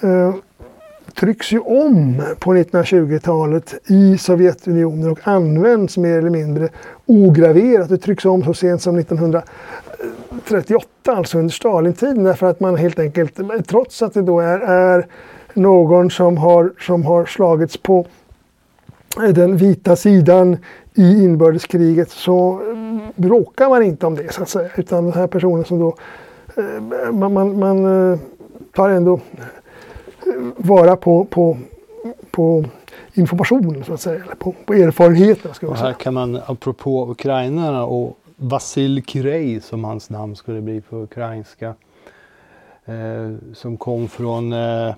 [0.00, 0.34] eh,
[1.14, 6.68] trycks ju om på 1920-talet i Sovjetunionen och används mer eller mindre
[7.06, 7.88] ograverat.
[7.88, 13.40] Det trycks om så sent som 1938, alltså under Stalintiden, därför att man helt enkelt,
[13.66, 15.06] trots att det då är, är
[15.54, 18.06] någon som har, som har slagits på
[19.34, 20.56] den vita sidan
[20.94, 22.60] i inbördeskriget så
[23.14, 24.70] bråkar man inte om det så att säga.
[24.76, 25.96] Utan den här personen som då
[27.12, 28.18] man, man, man eh,
[28.72, 31.58] tar ändå eh, vara på, på,
[32.30, 32.64] på
[33.14, 35.54] informationen så att säga, eller på, på erfarenheten.
[35.54, 40.80] Ska och här kan man, apropå ukrainarna och Vasil Kirej som hans namn skulle bli
[40.80, 41.74] på ukrainska,
[42.84, 44.94] eh, som kom från eh,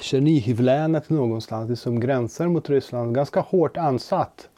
[0.00, 4.48] Tjernihivlänet någonstans, det som gränsar mot Ryssland, ganska hårt ansatt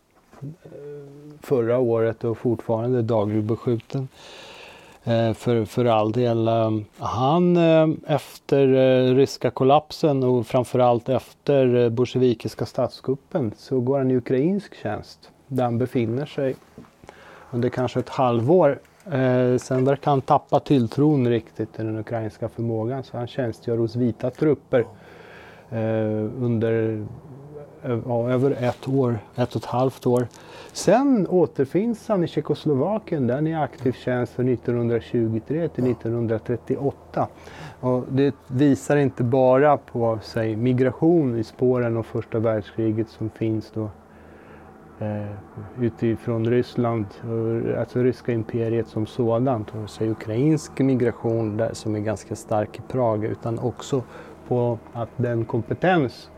[1.43, 4.03] förra året och fortfarande dagligt beskjuten.
[4.03, 4.46] Eh,
[5.07, 6.49] Eh, för, för all del.
[6.49, 8.67] Eh, han eh, efter
[9.15, 15.79] ryska kollapsen och framförallt efter bolsjevikiska statskuppen så går han i ukrainsk tjänst där han
[15.79, 16.57] befinner sig
[17.51, 18.79] under kanske ett halvår.
[19.59, 24.31] sen verkar han tappa tilltron riktigt till den ukrainska förmågan så han tjänstgör hos vita
[24.31, 24.87] trupper
[26.41, 27.07] under
[28.29, 30.29] över ett år, ett och ett halvt år.
[30.77, 37.29] Sen återfinns han i Tjeckoslovakien där han är aktiv tjänst från 1923 till 1938.
[37.81, 43.71] Och det visar inte bara på sig migration i spåren av första världskriget som finns
[43.71, 43.91] då
[44.99, 45.31] eh,
[45.81, 52.01] utifrån Ryssland, eh, alltså ryska imperiet som sådant, och så ukrainsk migration där, som är
[52.01, 54.03] ganska stark i Prag, utan också
[54.49, 56.31] på att den kompetens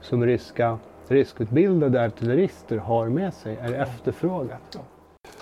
[0.00, 0.78] som ryska
[1.10, 4.78] riskutbildade artillerister har med sig är efterfrågat.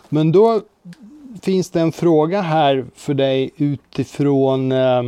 [0.08, 0.60] Men då
[1.42, 5.02] finns det en fråga här för dig utifrån eh,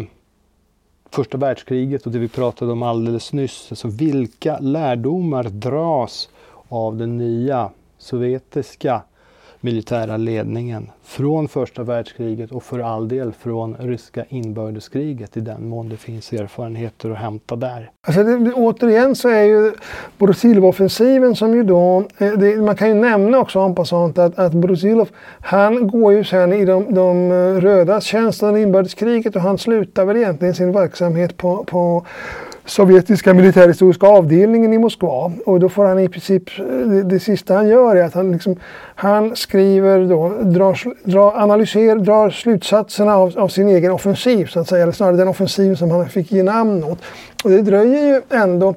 [1.10, 3.66] första världskriget och det vi pratade om alldeles nyss.
[3.70, 6.28] Alltså vilka lärdomar dras
[6.68, 9.02] av den nya sovjetiska
[9.60, 15.88] militära ledningen från första världskriget och för all del från ryska inbördeskriget i den mån
[15.88, 17.90] det finns erfarenheter att hämta där.
[18.06, 19.72] Alltså det, återigen så är ju
[20.18, 24.52] Brusilov-offensiven som ju då, eh, det, man kan ju nämna också om passant att, att
[24.52, 25.08] Brusilov,
[25.40, 30.04] han går ju sen i de, de eh, rödas tjänst under inbördeskriget och han slutar
[30.04, 32.06] väl egentligen sin verksamhet på, på
[32.66, 35.32] sovjetiska militärhistoriska avdelningen i Moskva.
[35.46, 38.32] Och då får han i princip, eh, det, det sista han gör är att han,
[38.32, 38.56] liksom,
[38.94, 44.68] han skriver då, drar, drar, analyserar, drar slutsatserna av, av, sin egen offensiv så att
[44.68, 46.98] säga, eller snarare den offensiv som han fick ge namn åt.
[47.44, 48.74] Och det dröjer ju ändå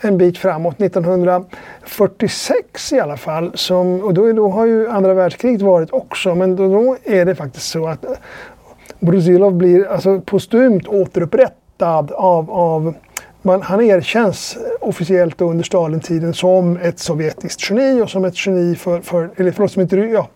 [0.00, 3.50] en bit framåt, 1946 i alla fall.
[3.54, 7.34] Som, och då, då har ju andra världskriget varit också, men då, då är det
[7.34, 8.04] faktiskt så att
[9.00, 12.94] Brusilov blir alltså postumt återupprättad av, av
[13.42, 19.00] man, han erkänns officiellt under Stalintiden som ett sovjetiskt geni och som ett geni för,
[19.00, 20.28] för eller förlåt, som ett, ja,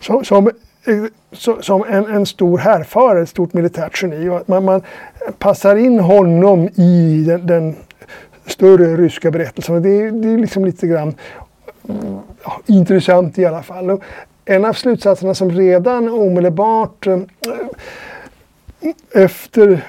[0.00, 4.28] som, som, som en, en stor härförare, ett stort militärt geni.
[4.28, 4.82] Och man, man
[5.38, 7.76] passar in honom i den, den
[8.46, 9.82] större ryska berättelsen.
[9.82, 11.14] Det, det är liksom lite grann
[12.44, 13.90] ja, intressant i alla fall.
[13.90, 14.02] Och
[14.44, 17.18] en av slutsatserna som redan omedelbart eh,
[19.14, 19.84] efter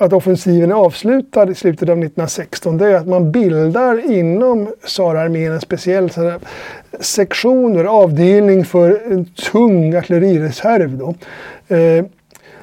[0.00, 5.52] att offensiven är avslutad i slutet av 1916 det är att man bildar inom tsararmén
[5.52, 6.10] en speciell
[7.00, 10.98] sektioner, avdelning för en tung artillerireserv.
[10.98, 11.14] Då.
[11.76, 12.04] Eh,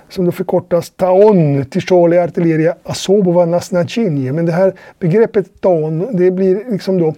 [0.10, 4.32] som då förkortas TAON, Tisholi Artilleria Asobova Nasnachinje.
[4.32, 7.14] Men det här begreppet TAON, det blir liksom då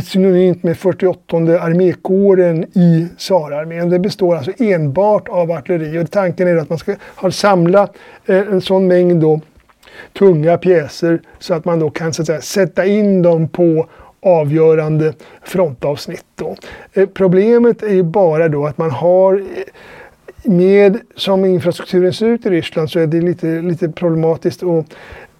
[0.00, 3.90] synonymt med 48 armékåren i tsararmén.
[3.90, 6.96] Det består alltså enbart av artilleri och tanken är att man ska
[7.30, 7.88] samla
[8.26, 9.40] eh, en sån mängd då,
[10.18, 13.88] tunga pjäser så att man då kan så att säga, sätta in dem på
[14.22, 16.24] avgörande frontavsnitt.
[16.34, 16.56] Då.
[16.92, 19.40] Eh, problemet är ju bara då att man har eh,
[20.44, 24.86] med som infrastrukturen ser ut i Ryssland så är det lite, lite problematiskt att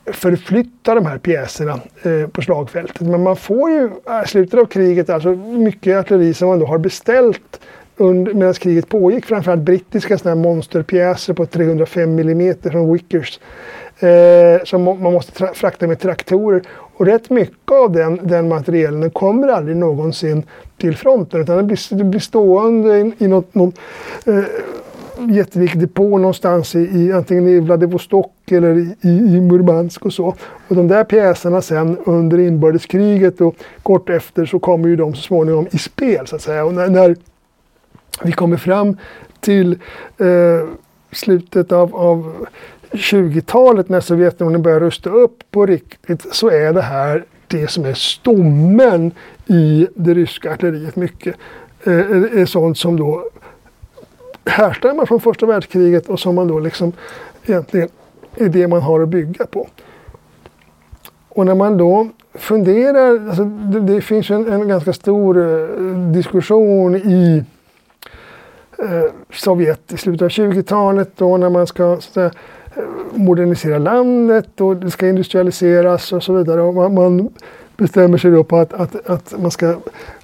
[0.07, 3.01] förflytta de här pjäserna eh, på slagfältet.
[3.01, 6.67] Men man får ju eh, i slutet av kriget alltså mycket artilleri som man då
[6.67, 7.61] har beställt
[7.97, 9.27] under, medan kriget pågick.
[9.27, 13.41] Framförallt brittiska såna här monsterpjäser på 305 mm från Wickers.
[13.99, 16.63] Eh, som man måste frakta med traktorer.
[16.69, 20.43] Och rätt mycket av den, den materielen kommer aldrig någonsin
[20.77, 23.75] till fronten utan den blir, den blir stående i, i något, något
[24.27, 24.45] eh,
[25.31, 30.35] jätteviktig depå någonstans i, i antingen i Vladivostok eller i, i, Murmansk och så.
[30.69, 35.23] Och de där pjäserna sen under inbördeskriget och kort efter så kommer ju de så
[35.23, 36.65] småningom i spel så att säga.
[36.65, 37.17] Och när, när
[38.23, 38.97] vi kommer fram
[39.41, 39.73] till
[40.19, 40.69] eh,
[41.13, 42.47] slutet av, av
[42.91, 47.95] 20-talet när Sovjetunionen börjar rusta upp på riktigt så är det här det som är
[47.95, 49.13] stommen
[49.47, 51.37] i det ryska artilleriet mycket.
[51.85, 51.93] Eh,
[52.41, 53.25] är sånt som då
[54.47, 56.93] härstammar från första världskriget och som man då liksom
[57.47, 57.89] egentligen
[58.37, 59.69] är det man har att bygga på.
[61.29, 65.69] Och när man då funderar, alltså det, det finns en, en, ganska stor eh,
[66.13, 67.45] diskussion i
[68.79, 72.31] eh, Sovjet i slutet av 20-talet då när man ska säga,
[72.77, 72.83] eh,
[73.15, 76.63] modernisera landet och det ska industrialiseras och så vidare.
[76.63, 77.29] Och man, man
[77.77, 79.77] bestämmer sig då på att, att, att man ska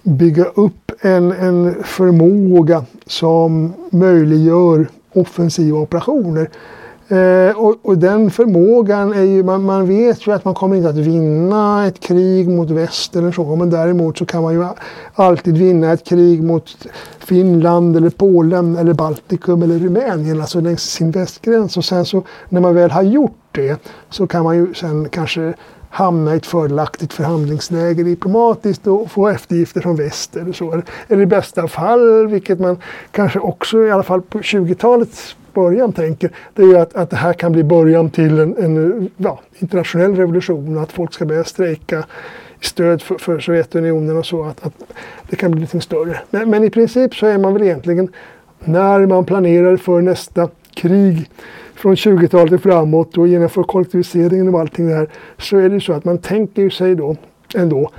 [0.02, 6.50] bygga upp en, en förmåga som möjliggör offensiva operationer.
[7.10, 10.88] Eh, och, och, den förmågan är ju, man, man, vet ju att man kommer inte
[10.88, 14.66] att vinna ett krig mot väst eller så, men däremot så kan man ju
[15.14, 16.86] alltid vinna ett krig mot
[17.18, 21.76] Finland eller Polen eller Baltikum eller Rumänien, alltså längs sin västgräns.
[21.76, 25.54] Och sen så när man väl har gjort det så kan man ju sen kanske
[25.90, 30.82] hamna i ett fördelaktigt förhandlingsläge diplomatiskt och få eftergifter från väst eller så.
[31.08, 32.76] Eller i bästa fall, vilket man
[33.10, 37.16] kanske också i alla fall på 20-talets början tänker, det är ju att, att det
[37.16, 42.04] här kan bli början till en, en ja, internationell revolution, att folk ska börja strejka
[42.60, 44.72] i stöd för, för Sovjetunionen och så, att, att
[45.30, 46.20] det kan bli lite större.
[46.30, 48.08] Men, men i princip så är man väl egentligen,
[48.64, 51.30] när man planerar för nästa krig
[51.78, 56.04] från 20-talet och framåt och genomför kollektiviseringen och allting där så är det så att
[56.04, 57.16] man tänker sig då
[57.54, 57.90] ändå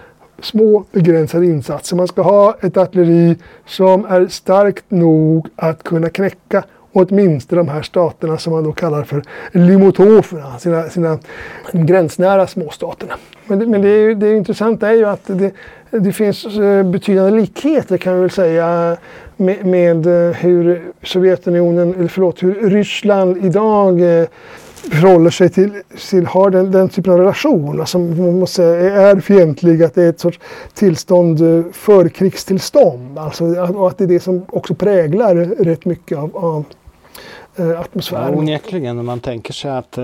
[0.41, 1.95] små begränsade insatser.
[1.95, 6.63] Man ska ha ett artilleri som är starkt nog att kunna knäcka
[6.93, 11.19] åtminstone de här staterna som man då kallar för limotoferna, sina, sina
[11.71, 13.13] gränsnära småstaterna.
[13.45, 15.51] Men det, men det, är ju, det intressanta är ju att det,
[15.89, 18.97] det finns eh, betydande likheter kan vi väl säga
[19.39, 24.27] med, med eh, hur Sovjetunionen, eller förlåt, hur Ryssland idag eh,
[24.91, 25.71] förhåller sig till,
[26.09, 30.03] till har den, den typen av relation, alltså man måste säga är fientlig, att det
[30.03, 30.39] är ett sorts
[30.73, 33.19] tillstånd, eh, förkrigstillstånd.
[33.19, 36.65] Alltså, och att det är det som också präglar rätt mycket av, av
[37.77, 38.33] atmosfären.
[38.33, 40.03] Ja, onekligen, när man tänker sig att eh,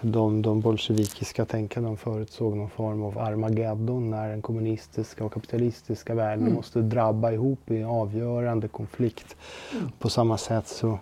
[0.00, 6.44] de, de bolsjevikiska tänkarna förutsåg någon form av Armageddon när den kommunistiska och kapitalistiska världen
[6.44, 6.54] mm.
[6.54, 9.36] måste drabba ihop i en avgörande konflikt.
[9.72, 9.90] Mm.
[9.98, 10.98] På samma sätt så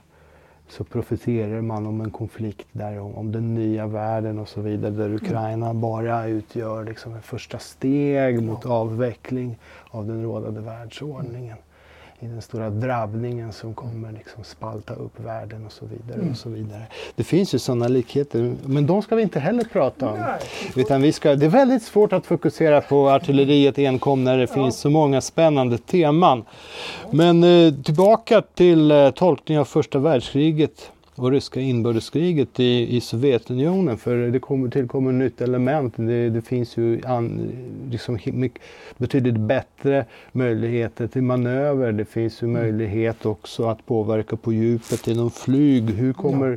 [0.69, 4.91] så profeterar man om en konflikt där om, om den nya världen och så vidare
[4.91, 9.59] där Ukraina bara utgör liksom ett första steg mot avveckling
[9.91, 11.57] av den rådande världsordningen
[12.21, 16.19] i den stora drabbningen som kommer liksom spalta upp världen och så vidare.
[16.21, 16.31] Mm.
[16.31, 16.83] och så vidare.
[17.15, 20.19] Det finns ju sådana likheter, men de ska vi inte heller prata om.
[20.19, 20.41] Nej.
[20.77, 24.55] Utan vi ska, det är väldigt svårt att fokusera på artilleriet enkom när det ja.
[24.55, 26.45] finns så många spännande teman.
[27.11, 33.99] Men eh, tillbaka till eh, tolkningen av första världskriget och ryska inbördeskriget i, i Sovjetunionen.
[33.99, 35.95] För det kommer, tillkommer ett nytt element.
[35.97, 37.51] Det, det finns ju an,
[37.91, 38.63] liksom, mycket,
[38.97, 41.93] betydligt bättre möjligheter till manöver.
[41.93, 42.63] Det finns ju mm.
[42.63, 45.91] möjlighet också att påverka på djupet genom flyg.
[45.91, 46.57] Hur kommer ja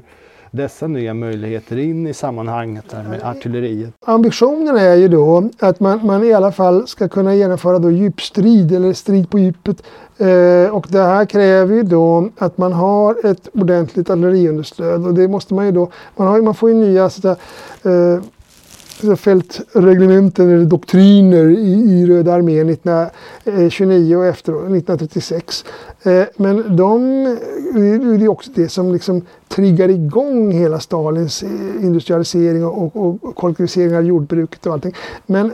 [0.51, 3.93] dessa nya möjligheter in i sammanhanget där med artilleriet?
[4.05, 8.71] Ambitionen är ju då att man, man i alla fall ska kunna genomföra då djupstrid
[8.71, 9.83] eller strid på djupet.
[10.17, 15.27] Eh, och det här kräver ju då att man har ett ordentligt artilleriunderstöd och det
[15.27, 17.39] måste man ju då, man, har, man får ju nya så att,
[17.83, 18.23] eh,
[19.15, 25.65] fältreglementen eller doktriner i, i Röda armén 1929 eh, och efter 1936.
[26.03, 27.23] Eh, men de,
[27.73, 31.49] det är också det som liksom triggar igång hela Stalins eh,
[31.81, 34.95] industrialisering och, och, och kollektivisering av jordbruket och allting.
[35.25, 35.51] Men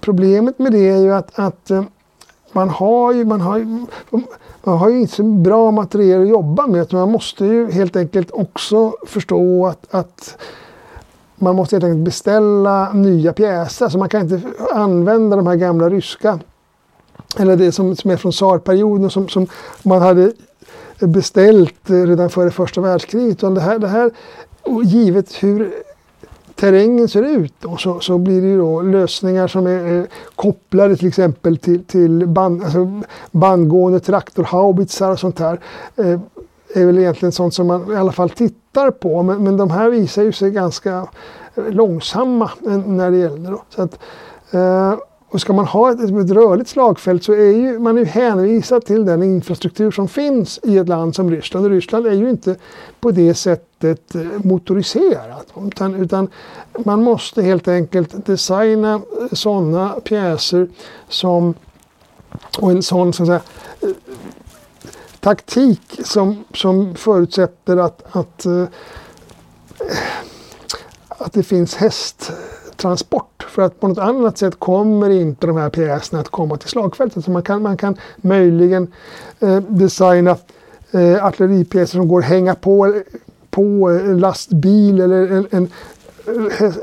[0.00, 1.84] problemet med det är ju att, att eh,
[2.52, 3.86] man har ju, man har
[4.64, 6.82] man har ju inte så bra material att jobba med.
[6.82, 10.38] Utan man måste ju helt enkelt också förstå att, att
[11.38, 13.88] man måste helt enkelt beställa nya pjäser.
[13.88, 14.40] Så man kan inte
[14.72, 16.38] använda de här gamla ryska
[17.36, 19.46] eller det som, som är från tsarperioden som, som
[19.82, 20.32] man hade
[21.00, 23.42] beställt redan före första världskriget.
[23.42, 24.10] Och det här, det här,
[24.84, 25.72] givet hur
[26.54, 31.08] terrängen ser ut då, så, så blir det ju då lösningar som är, kopplade till
[31.08, 35.60] exempel till, till band, alltså bandgående traktorhaubitsar och sånt här.
[35.96, 36.20] Eh,
[36.74, 39.22] är väl egentligen sånt som man i alla fall tittar på.
[39.22, 41.08] Men, men de här visar ju sig ganska
[41.54, 42.50] långsamma
[42.86, 43.50] när det gäller.
[43.50, 43.62] Då.
[43.68, 43.98] Så att,
[44.50, 44.94] eh,
[45.30, 49.04] och ska man ha ett, ett rörligt slagfält så är ju, man är hänvisad till
[49.04, 51.66] den infrastruktur som finns i ett land som Ryssland.
[51.66, 52.56] Och Ryssland är ju inte
[53.00, 55.46] på det sättet eh, motoriserat.
[55.66, 56.28] Utan, utan
[56.84, 59.00] man måste helt enkelt designa eh,
[59.32, 60.68] sådana pjäser
[61.08, 61.54] som
[62.58, 63.40] och en sån så att säga,
[63.80, 63.88] eh,
[65.20, 68.64] taktik som, som förutsätter att, att, eh,
[71.08, 73.46] att det finns hästtransport.
[73.48, 77.24] För att på något annat sätt kommer inte de här pjäserna att komma till slagfältet.
[77.24, 78.92] Så man kan, man kan möjligen
[79.40, 80.36] eh, designa
[80.90, 82.94] eh, artilleripjäser som går att hänga på
[83.50, 85.68] på en lastbil eller en, en,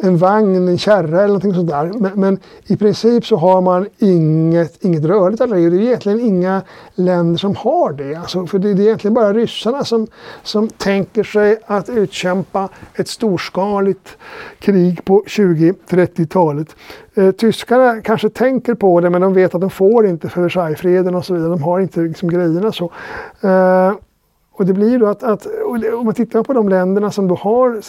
[0.02, 1.92] en vagn, en kärra eller någonting sånt där.
[2.00, 5.70] Men, men, i princip så har man inget, inget rörligt artilleri.
[5.70, 6.62] Det är egentligen inga
[6.96, 8.16] länder som har det.
[8.16, 10.08] Alltså, för det, det är egentligen bara ryssarna som,
[10.44, 14.18] som tänker sig att utkämpa ett storskaligt
[14.60, 16.76] krig på 20-30-talet.
[17.16, 21.16] Eh, tyskarna kanske tänker på det men de vet att de får inte för Versaillesfreden
[21.16, 21.50] och så vidare.
[21.50, 22.92] De har inte liksom grejerna så.
[23.42, 23.94] Eh,
[24.58, 25.48] och det blir då att, att
[25.94, 27.82] om man tittar på de länderna som då har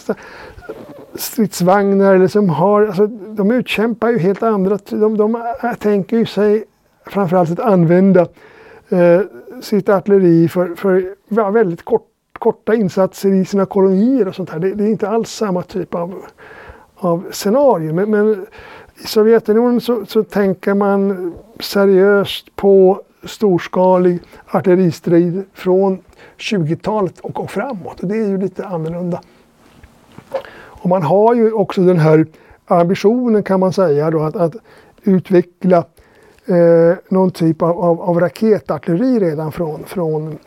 [1.19, 5.43] stridsvagnar eller som har, alltså, de utkämpar ju helt andra, de, de
[5.79, 6.65] tänker ju sig
[7.07, 8.21] framförallt att använda
[8.89, 9.21] eh,
[9.61, 12.09] sitt artilleri för, för ja, väldigt kort,
[12.39, 14.59] korta insatser i sina kolonier och sånt här.
[14.59, 16.25] Det, det är inte alls samma typ av,
[16.95, 17.93] av scenario.
[17.95, 18.47] Men, men
[19.03, 25.99] i Sovjetunionen så, så tänker man seriöst på storskalig artilleristrid från
[26.39, 28.01] 20-talet och, och framåt.
[28.01, 29.21] Och det är ju lite annorlunda.
[30.87, 32.27] Och man har ju också den här
[32.67, 34.57] ambitionen kan man säga då att, att
[35.03, 35.85] utveckla
[36.47, 40.39] eh, någon typ av, av, av raketartilleri redan från, från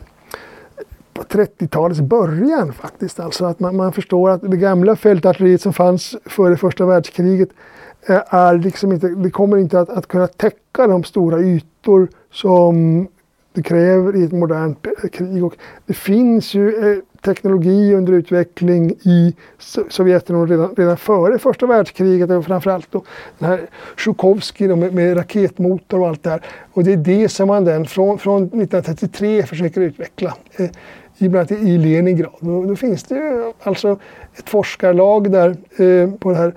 [1.14, 3.20] 30-talets början faktiskt.
[3.20, 7.48] Alltså att man, man förstår att det gamla fältartilleriet som fanns före första världskriget
[8.08, 13.06] eh, är liksom inte, det kommer inte att, att kunna täcka de stora ytor som
[13.52, 15.44] det kräver i ett modernt eh, krig.
[15.44, 15.54] Och
[15.86, 19.34] det finns ju eh, teknologi under utveckling i
[19.88, 23.04] Sovjetunionen redan, redan före första världskriget och framförallt då
[23.38, 23.60] den här
[23.96, 26.42] Sjukovskij med, med, raketmotor och allt det här.
[26.72, 30.34] Och det är det som man den från, från 1933 försöker utveckla.
[30.56, 30.70] Eh,
[31.20, 32.32] i, bland annat i Leningrad.
[32.40, 33.98] Då, då finns det ju alltså
[34.34, 36.54] ett forskarlag där eh, på det här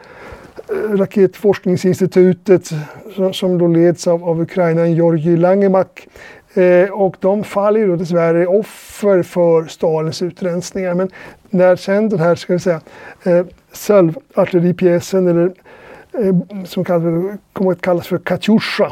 [0.69, 2.71] eh, raketforskningsinstitutet
[3.15, 6.07] som, som då leds av, av Ukrainaren Georgij Langemak
[6.53, 10.93] Eh, och de faller ju då dessvärre offer för Stalins utrensningar.
[10.93, 11.09] Men
[11.49, 12.81] när sen den här, ska vi säga,
[13.23, 15.53] eh, salvartilleripjäsen eller
[16.13, 18.91] eh, som kallas, kommer att kallas för Katjusha.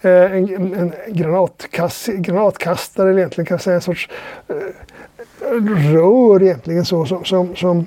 [0.00, 4.08] Eh, en, en, en granatkast, granatkastare eller egentligen kan jag säga en sorts
[4.48, 4.56] eh,
[5.92, 7.86] rör egentligen så som, som, som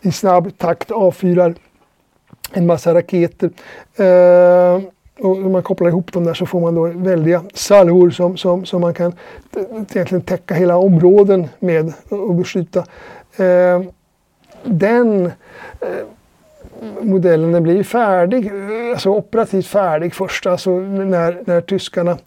[0.00, 1.54] i snabb takt avfyrar
[2.52, 3.50] en massa raketer.
[3.96, 4.82] Eh,
[5.20, 8.64] och om man kopplar ihop dem där så får man då väldiga salvor som, som,
[8.64, 9.12] som man kan
[9.54, 12.78] egentligen täcka hela områden med och beskjuta.
[13.36, 13.82] Eh,
[14.64, 15.26] den
[15.80, 15.88] eh,
[17.00, 18.52] modellen den blir färdig,
[18.92, 22.18] alltså operativt färdig först, alltså när, när tyskarna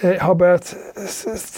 [0.00, 0.74] eh, har börjat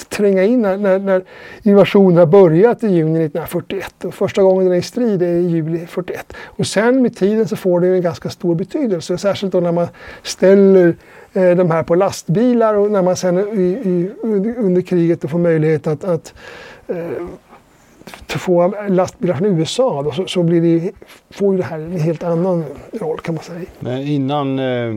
[0.08, 1.24] tränga in, när, när
[1.62, 4.04] invasionen har börjat i juni 1941.
[4.04, 6.32] Och första gången den är i strid är i juli 41.
[6.42, 9.88] Och sen med tiden så får det en ganska stor betydelse, särskilt då när man
[10.22, 10.96] ställer
[11.32, 14.10] eh, de här på lastbilar och när man sen i, i,
[14.58, 16.34] under kriget får möjlighet att, att
[16.88, 16.96] eh,
[18.26, 20.92] två lastbilar från USA då, så, så blir det,
[21.30, 23.66] får ju det här en helt annan roll kan man säga.
[23.80, 24.96] Men innan eh,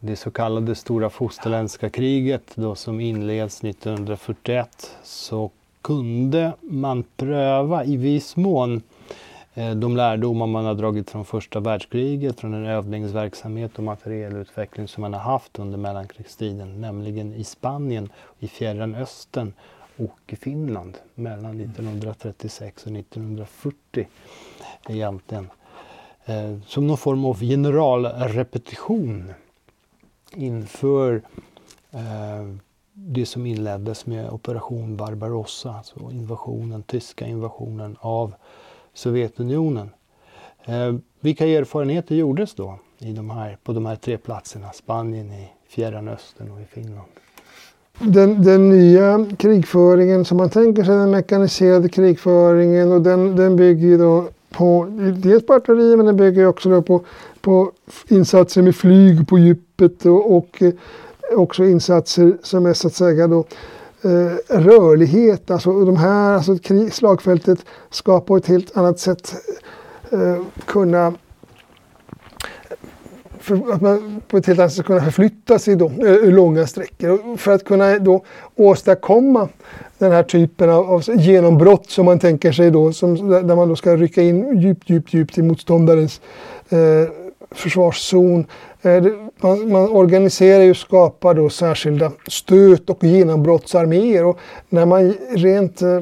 [0.00, 5.50] det så kallade stora fosterländska kriget då som inleds 1941 så
[5.82, 8.82] kunde man pröva i viss mån
[9.54, 15.00] eh, de lärdomar man har dragit från första världskriget, från den övningsverksamhet och materielutveckling som
[15.00, 18.08] man har haft under mellankrigstiden, nämligen i Spanien,
[18.38, 19.52] i Fjärran Östern
[20.04, 24.08] och i Finland mellan 1936 och 1940
[24.88, 25.50] egentligen.
[26.24, 29.32] Eh, som någon form av generalrepetition
[30.36, 31.22] inför
[31.90, 32.56] eh,
[32.92, 38.34] det som inleddes med operation Barbarossa, alltså invasionen, tyska invasionen av
[38.94, 39.90] Sovjetunionen.
[40.64, 44.72] Eh, vilka erfarenheter gjordes då i de här, på de här tre platserna?
[44.72, 47.08] Spanien, i Fjärran Östern och i Finland?
[48.02, 53.98] Den, den, nya krigföringen som man tänker sig, den mekaniserade krigföringen och den, den bygger
[53.98, 54.86] då på
[55.16, 57.04] dels på artilleri men den bygger också då på,
[57.40, 57.72] på
[58.08, 60.72] insatser med flyg på djupet och, och eh,
[61.34, 63.44] också insatser som är så att säga då
[64.02, 65.50] eh, rörlighet.
[65.50, 66.58] Alltså de här, alltså
[66.90, 67.58] slagfältet
[67.90, 69.34] ska på ett helt annat sätt
[70.10, 71.12] eh, kunna
[73.42, 76.66] för att man på ett helt annat sätt ska kunna förflytta sig då, eh, långa
[76.66, 77.36] sträckor.
[77.36, 78.24] För att kunna då
[78.56, 79.48] åstadkomma
[79.98, 83.76] den här typen av, av genombrott som man tänker sig då, som, där man då
[83.76, 86.20] ska rycka in djupt, djupt, djupt i motståndarens
[86.68, 86.78] eh,
[87.50, 88.46] försvarszon.
[88.82, 89.04] Eh,
[89.36, 94.38] man, man, organiserar och skapar då särskilda stöt och genombrottsarméer och
[94.68, 96.00] när man rent eh,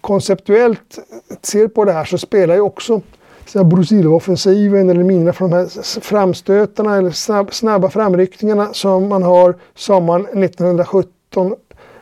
[0.00, 0.98] konceptuellt
[1.42, 3.00] ser på det här så spelar ju också
[3.54, 10.44] Brusilov-offensiven eller mina från de här framstötarna eller snabb, snabba framryckningarna som man har sommaren
[10.44, 11.54] 1917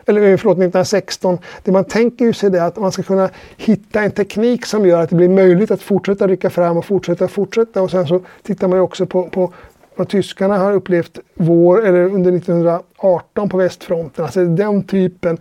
[0.06, 1.38] eller eh, förlåt, 1916.
[1.64, 5.02] Det man tänker ju sig det att man ska kunna hitta en teknik som gör
[5.02, 7.82] att det blir möjligt att fortsätta rycka fram och fortsätta fortsätta.
[7.82, 9.52] Och sen så tittar man ju också på, på
[9.96, 14.24] vad tyskarna har upplevt vår, eller under 1918 på västfronten.
[14.24, 15.38] Alltså den typen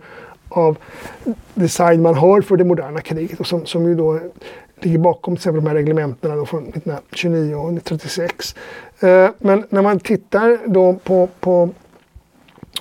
[0.48, 0.76] av
[1.54, 4.20] design man har för det moderna kriget och som, som ju då
[4.80, 8.54] ligger bakom till exempel de här reglementena från 1929 och 1936.
[9.00, 11.68] Eh, men när man tittar då på, på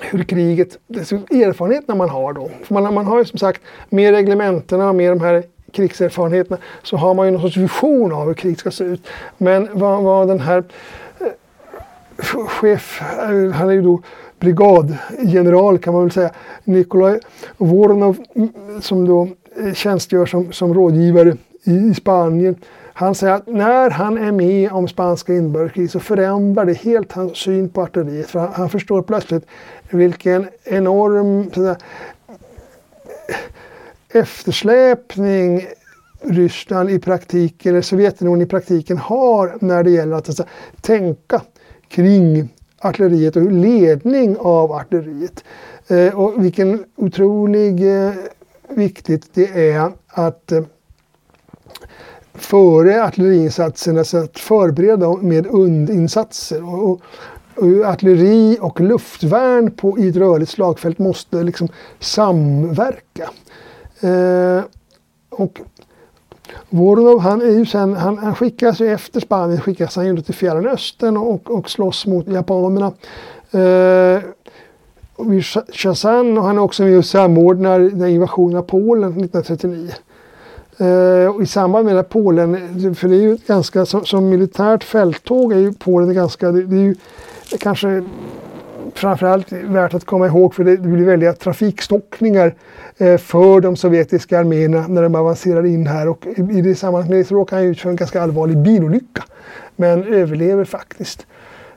[0.01, 2.49] hur kriget, erfarenheterna man har då.
[2.63, 6.97] För man, man har ju som sagt med reglementena och med de här krigserfarenheterna så
[6.97, 9.07] har man ju någon sorts vision av hur krig ska se ut.
[9.37, 10.63] Men vad, vad den här
[11.19, 14.01] eh, chef, eh, han är ju då
[14.39, 16.29] brigadgeneral kan man väl säga,
[16.63, 17.19] Nikolaj
[17.57, 18.49] Voronov mm,
[18.81, 19.27] som då
[19.59, 22.55] eh, tjänstgör som, som rådgivare i Spanien.
[22.93, 27.37] Han säger att när han är med om spanska inbördeskriget så förändrar det helt hans
[27.37, 28.27] syn på artilleriet.
[28.27, 29.45] För han, han förstår plötsligt
[29.89, 31.77] vilken enorm sådär,
[34.09, 35.67] eftersläpning
[36.21, 40.43] Ryssland i praktiken, eller Sovjetunionen i praktiken har när det gäller att alltså,
[40.81, 41.41] tänka
[41.87, 42.49] kring
[42.79, 45.43] artilleriet och ledning av artilleriet.
[45.87, 48.13] Eh, och vilken otrolig eh,
[48.69, 50.63] viktigt det är att eh,
[52.37, 56.63] före artilleriinsatserna så att förbereda med undinsatser.
[56.63, 57.01] Och, och,
[57.55, 61.67] och artilleri och luftvärn på, i ett rörligt slagfält måste liksom
[61.99, 63.29] samverka.
[63.99, 64.63] Eh,
[65.29, 65.59] och
[66.69, 70.33] Voronov, han är ju sen, han, han skickas ju efter Spanien skickas han ju till
[70.33, 72.93] Fjärran Östern och, och slåss mot japanerna.
[73.51, 74.23] Eh,
[75.17, 79.91] vid Chazan och han är också med och samordnar invasionen av Polen 1939.
[80.77, 82.55] Eh, I samband med Polen,
[82.95, 86.75] för det är ju ganska som, som militärt fälttåg är ju Polen ganska, det, det
[86.75, 86.95] är ju
[87.59, 88.03] kanske
[88.93, 92.55] framförallt värt att komma ihåg för det, det blir väldiga trafikstockningar
[92.97, 97.31] eh, för de sovjetiska arméerna när de avancerar in här och i, i det sammanhanget
[97.31, 99.23] råkar han ut för en ganska allvarlig bilolycka.
[99.75, 101.25] Men överlever faktiskt.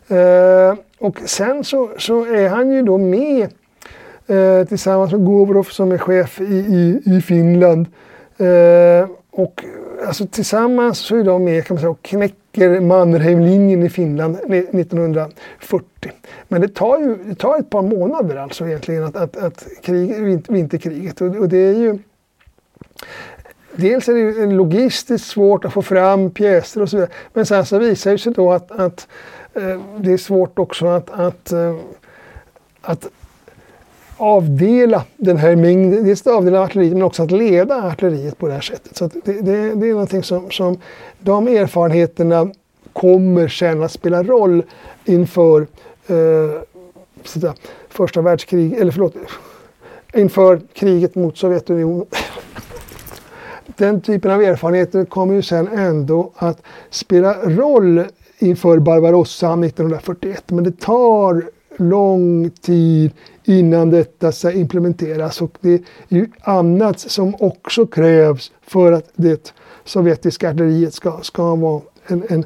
[0.09, 3.49] Eh, och sen så, så är han ju då med
[4.27, 7.87] eh, tillsammans med Govrov som är chef i, i, i Finland.
[8.39, 9.65] Eh, och
[10.07, 16.13] alltså, tillsammans så är de med kan man säga, och knäcker Mannerheimlinjen i Finland 1940.
[16.49, 20.43] Men det tar ju det tar ett par månader alltså egentligen att, att, att krig,
[20.49, 21.21] vinterkriget.
[21.21, 21.99] Och, och det är ju
[23.77, 27.11] Dels är det logistiskt svårt att få fram pjäser och så vidare.
[27.33, 29.09] Men sen så visar det sig då att, att
[29.55, 31.77] eh, det är svårt också att, att, eh,
[32.81, 33.09] att
[34.19, 38.53] avdela den här mängden, dels att avdela artilleriet men också att leda artilleriet på det
[38.53, 38.97] här sättet.
[38.97, 40.79] Så det, det, det, är någonting som, som
[41.19, 42.51] de erfarenheterna
[42.93, 44.63] kommer sen att spela roll
[45.05, 45.67] inför
[46.07, 46.17] eh,
[47.89, 49.15] första världskriget, eller förlåt,
[50.15, 52.07] inför kriget mot Sovjetunionen.
[53.67, 58.05] Den typen av erfarenheter kommer ju sen ändå att spela roll
[58.39, 60.51] inför Barbarossa 1941.
[60.51, 63.13] Men det tar lång tid
[63.49, 69.55] innan detta ska implementeras och det är ju annat som också krävs för att det
[69.85, 72.45] sovjetiska artilleriet ska, ska vara en, en,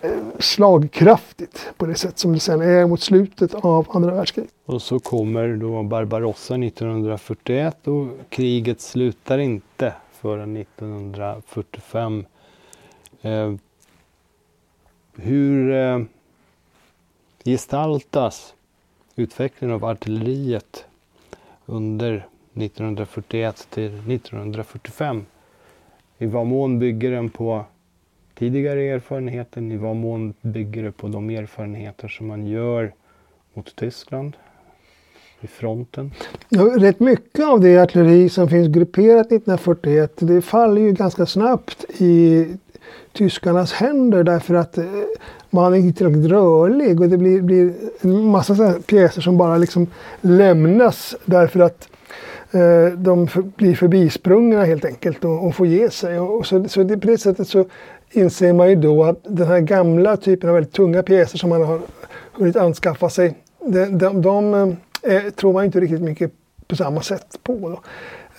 [0.00, 4.50] eh, slagkraftigt på det sätt som det sen är mot slutet av andra världskriget.
[4.66, 12.24] Och så kommer då Barbarossa 1941 och kriget slutar inte förrän 1945.
[13.22, 13.54] Eh,
[15.16, 16.00] hur eh,
[17.44, 18.54] gestaltas
[19.16, 20.84] utvecklingen av artilleriet
[21.66, 25.26] under 1941 till 1945?
[26.18, 27.64] I vad mån bygger den på
[28.34, 29.62] tidigare erfarenheter?
[29.62, 32.92] I vad mån bygger det på de erfarenheter som man gör
[33.54, 34.36] mot Tyskland?
[35.40, 36.12] i fronten?
[36.48, 41.84] Ja, rätt mycket av det artilleri som finns grupperat 1941 det faller ju ganska snabbt
[41.98, 42.46] i
[43.12, 44.84] tyskarnas händer därför att eh,
[45.50, 49.56] man är inte tillräckligt rörlig och det blir, blir en massa sådana pjäser som bara
[49.56, 49.86] liksom
[50.20, 51.88] lämnas därför att
[52.50, 56.20] eh, de för, blir förbisprungna helt enkelt och, och får ge sig.
[56.20, 57.64] Och, så, så det, på det sättet så
[58.10, 61.64] inser man ju då att den här gamla typen av väldigt tunga pjäser som man
[61.64, 61.80] har
[62.32, 63.34] hunnit anskaffa sig,
[63.66, 66.32] de, de, de eh, eh tror man inte riktigt mycket
[66.66, 67.52] på samma sätt på.
[67.68, 67.80] Då.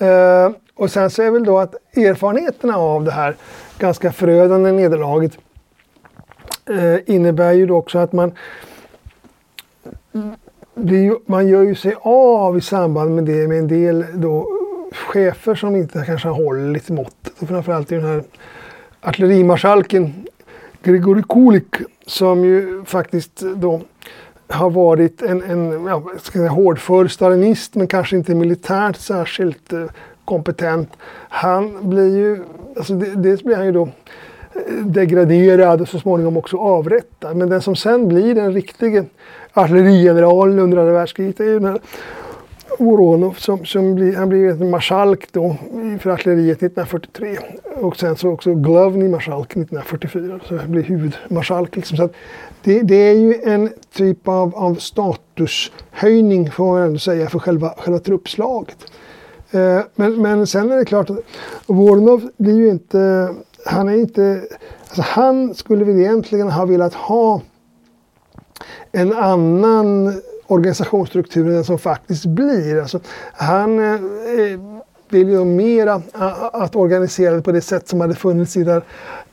[0.06, 3.36] Eh, och sen så är väl då att erfarenheterna av det här
[3.82, 5.38] ganska förödande nederlaget
[6.70, 8.32] eh, innebär ju då också att man
[10.74, 14.48] ju, man gör ju sig av i samband med det med en del då
[14.92, 17.34] chefer som inte kanske har hållit måttet.
[17.48, 18.24] framförallt i den här
[19.02, 20.14] artillerimarskalken
[20.84, 21.76] Grigori Kulik
[22.06, 23.82] som ju faktiskt då
[24.48, 29.86] har varit en, en ja, ska säga, hårdför stalinist men kanske inte militärt särskilt eh,
[30.26, 30.90] kompetent.
[31.30, 32.44] Han blir ju,
[32.78, 37.38] alltså dels blir han ju då eh, degraderad och så småningom också avrättad.
[37.38, 39.06] Men den som sen blir den riktige
[39.54, 41.80] artillerigeneralen under andra världskriget är ju den här
[42.80, 45.56] Voronov som, som blir, han blir en marskalk då
[46.00, 47.38] för artilleriet 1943
[47.82, 50.40] och sen så också Glovny marskalk 1944.
[50.48, 51.76] Så han blir huvudmarskalk.
[51.76, 51.98] Liksom.
[51.98, 52.10] Så
[52.64, 57.74] det, det, är ju en typ av, av statushöjning får man ändå säga för själva,
[57.78, 58.78] själva truppslaget.
[59.52, 61.18] Eh, men, men sen är det klart att
[61.66, 63.30] Voronov blir ju inte,
[63.66, 64.42] han är inte,
[64.88, 67.42] alltså han skulle väl egentligen ha velat ha
[68.92, 72.82] en annan organisationsstruktur än den som faktiskt blir.
[72.82, 73.00] Alltså,
[73.34, 74.00] han eh,
[75.10, 76.02] vill ju mera
[76.54, 78.84] att organisera det på det sätt som hade funnits i där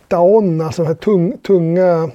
[0.08, 2.10] Daon, alltså den här tung, tunga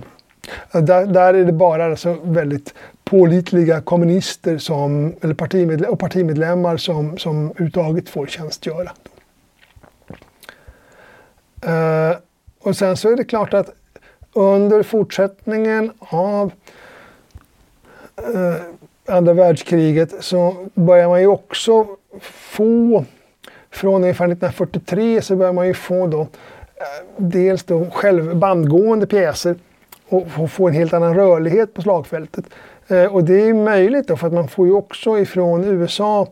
[0.71, 2.73] där, där är det bara alltså väldigt
[3.03, 8.91] pålitliga kommunister som, eller partimedle och partimedlemmar som, som överhuvudtaget får tjänstgöra.
[11.65, 12.17] Uh,
[12.59, 13.69] och sen så är det klart att
[14.33, 16.51] under fortsättningen av
[18.35, 18.55] uh,
[19.05, 21.87] andra världskriget så börjar man ju också
[22.21, 23.05] få,
[23.69, 26.27] från ungefär 1943 så börjar man ju få då uh,
[27.17, 29.55] dels då själv bandgående pjäser
[30.11, 32.45] och få en helt annan rörlighet på slagfältet.
[32.87, 36.27] Eh, och det är möjligt då för att man får ju också ifrån USA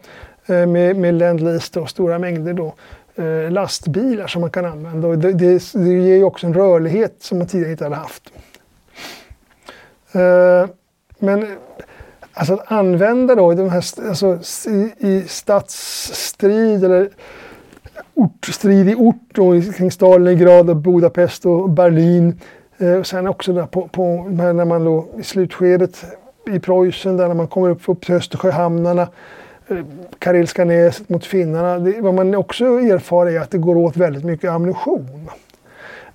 [0.46, 2.74] eh, med, med Lend-Lease stora mängder då,
[3.16, 5.08] eh, lastbilar som man kan använda.
[5.08, 8.24] Och det, det, det ger ju också en rörlighet som man tidigare inte hade haft.
[10.12, 10.70] Eh,
[11.20, 11.48] men
[12.34, 17.10] alltså att använda då de här, alltså, i, i stadsstrid eller
[18.14, 22.40] ortstrid i ort då, kring Stalingrad, och Budapest och Berlin.
[22.80, 26.06] Eh, sen också där på, på när man då i slutskedet
[26.48, 29.08] i Preussen där när man kommer upp, upp till Östersjöhamnarna.
[29.68, 29.78] Eh,
[30.20, 31.80] Karelska näset mot finnarna.
[31.80, 35.30] Det, vad man också erfar är att det går åt väldigt mycket ammunition.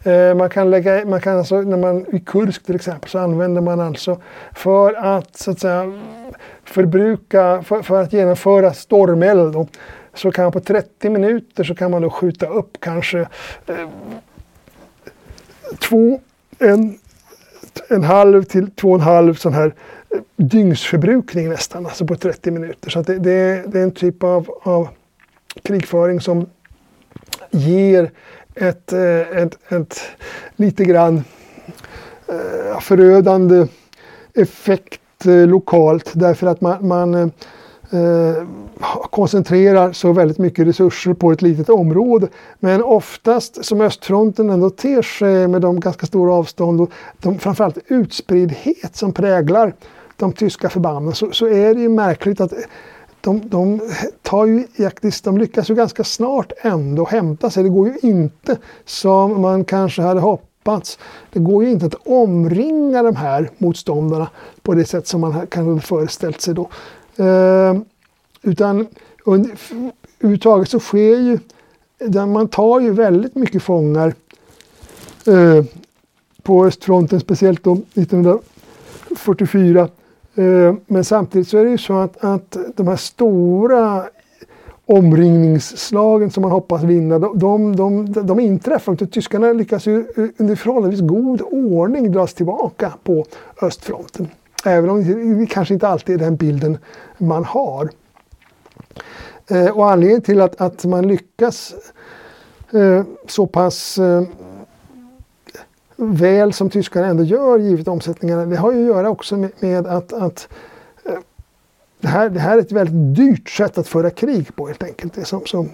[0.04, 3.60] Eh, man kan lägga, man kan alltså, när man, I Kursk till exempel så använder
[3.60, 4.20] man alltså
[4.52, 5.92] för att så att säga
[6.64, 9.66] förbruka, för, för att genomföra stormeld då,
[10.14, 13.20] så kan man på 30 minuter så kan man då skjuta upp kanske
[13.66, 13.88] eh,
[15.88, 16.20] två,
[16.64, 16.98] en,
[17.88, 19.74] en halv till två och en halv sån här
[20.14, 22.90] eh, dygnsförbrukning nästan, alltså på 30 minuter.
[22.90, 24.88] Så det, det, det, är en typ av, av
[25.62, 26.46] krigföring som
[27.50, 28.10] ger
[28.54, 30.00] ett, eh, ett, ett
[30.56, 31.24] lite grann
[32.28, 33.66] eh, förödande
[34.34, 37.32] effekt lokalt därför att man, man
[37.94, 38.46] Eh,
[39.10, 42.28] koncentrerar så väldigt mycket resurser på ett litet område.
[42.60, 46.90] Men oftast som östfronten ändå ter sig med de ganska stora avstånd och
[47.22, 49.74] de, framförallt utspriddhet som präglar
[50.16, 52.52] de tyska förbanden så, så är det ju märkligt att
[53.20, 53.80] de, de,
[54.22, 54.66] tar ju,
[55.22, 57.62] de lyckas ju ganska snart ändå hämta sig.
[57.62, 60.98] Det går ju inte som man kanske hade hoppats.
[61.32, 64.30] Det går ju inte att omringa de här motståndarna
[64.62, 66.68] på det sätt som man kanske föreställt sig då.
[67.16, 67.74] Eh,
[68.42, 68.86] utan
[69.26, 71.38] överhuvudtaget så sker ju,
[72.26, 74.14] man tar ju väldigt mycket fångar
[75.26, 75.64] eh,
[76.42, 79.88] på östfronten, speciellt då 1944.
[80.34, 84.04] Eh, men samtidigt så är det ju så att, att de här stora
[84.86, 89.06] omringningsslagen som man hoppas vinna, de, de, de, de inträffar.
[89.06, 90.06] Tyskarna lyckas ju
[90.36, 93.24] under förhållandevis god ordning dras tillbaka på
[93.62, 94.28] östfronten.
[94.64, 96.78] Även om det kanske inte alltid är den bilden
[97.18, 97.90] man har.
[99.46, 101.74] Eh, och anledningen till att, att man lyckas
[102.72, 104.22] eh, så pass eh,
[105.96, 109.86] väl som tyskarna ändå gör givet omsättningarna, det har ju att göra också med, med
[109.86, 110.48] att, att
[111.04, 111.18] eh,
[112.00, 115.14] det, här, det här är ett väldigt dyrt sätt att föra krig på helt enkelt.
[115.14, 115.70] Det som, som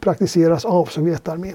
[0.00, 1.54] praktiseras av Sovjetarmén.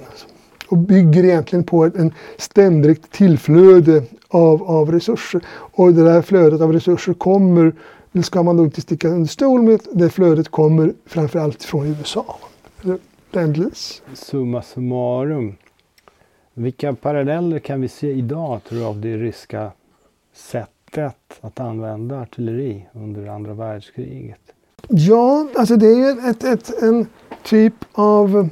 [0.72, 5.42] Och bygger egentligen på en ständigt tillflöde av, av resurser.
[5.50, 7.74] Och det där flödet av resurser kommer,
[8.12, 12.38] det ska man då inte sticka under stol med, det flödet kommer framförallt från USA.
[13.32, 14.02] Ländlis.
[14.14, 15.56] Summa summarum
[16.54, 19.72] vilka paralleller kan vi se idag tror du, av det ryska
[20.34, 24.40] sättet att använda artilleri under andra världskriget?
[24.88, 27.08] Ja, alltså det är ju ett, ett, en
[27.44, 28.50] typ av...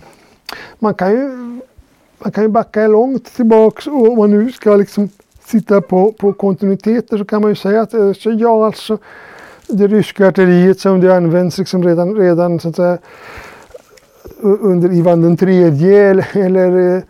[0.79, 1.59] Man kan ju,
[2.23, 5.09] man kan ju backa långt tillbaks och om man nu ska liksom
[5.45, 8.97] titta på, på kontinuiteter så kan man ju säga att eh, så ja, alltså
[9.67, 12.97] det ryska artilleriet som det används liksom redan, redan så att säga,
[14.41, 17.03] under Ivan den tredje eller, eller eh,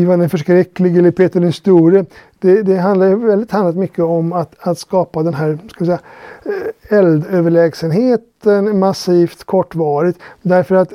[0.00, 2.04] Ivan den förskräcklige eller Peter den store.
[2.38, 6.00] Det, det handlar väldigt handlat mycket om att, att skapa den här ska säga,
[6.44, 10.18] eh, eldöverlägsenheten massivt kortvarigt.
[10.42, 10.92] Därför att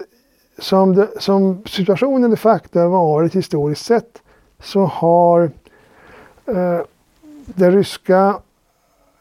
[0.59, 4.21] som, det, som situationen de facto har varit historiskt sett
[4.63, 5.43] så har
[6.45, 6.79] eh,
[7.45, 8.35] den ryska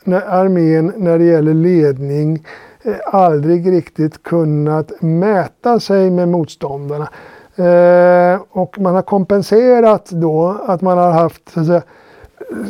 [0.07, 2.45] armén när det gäller ledning
[2.83, 7.09] eh, aldrig riktigt kunnat mäta sig med motståndarna.
[7.57, 11.83] Eh, och man har kompenserat då att man har haft så att säga,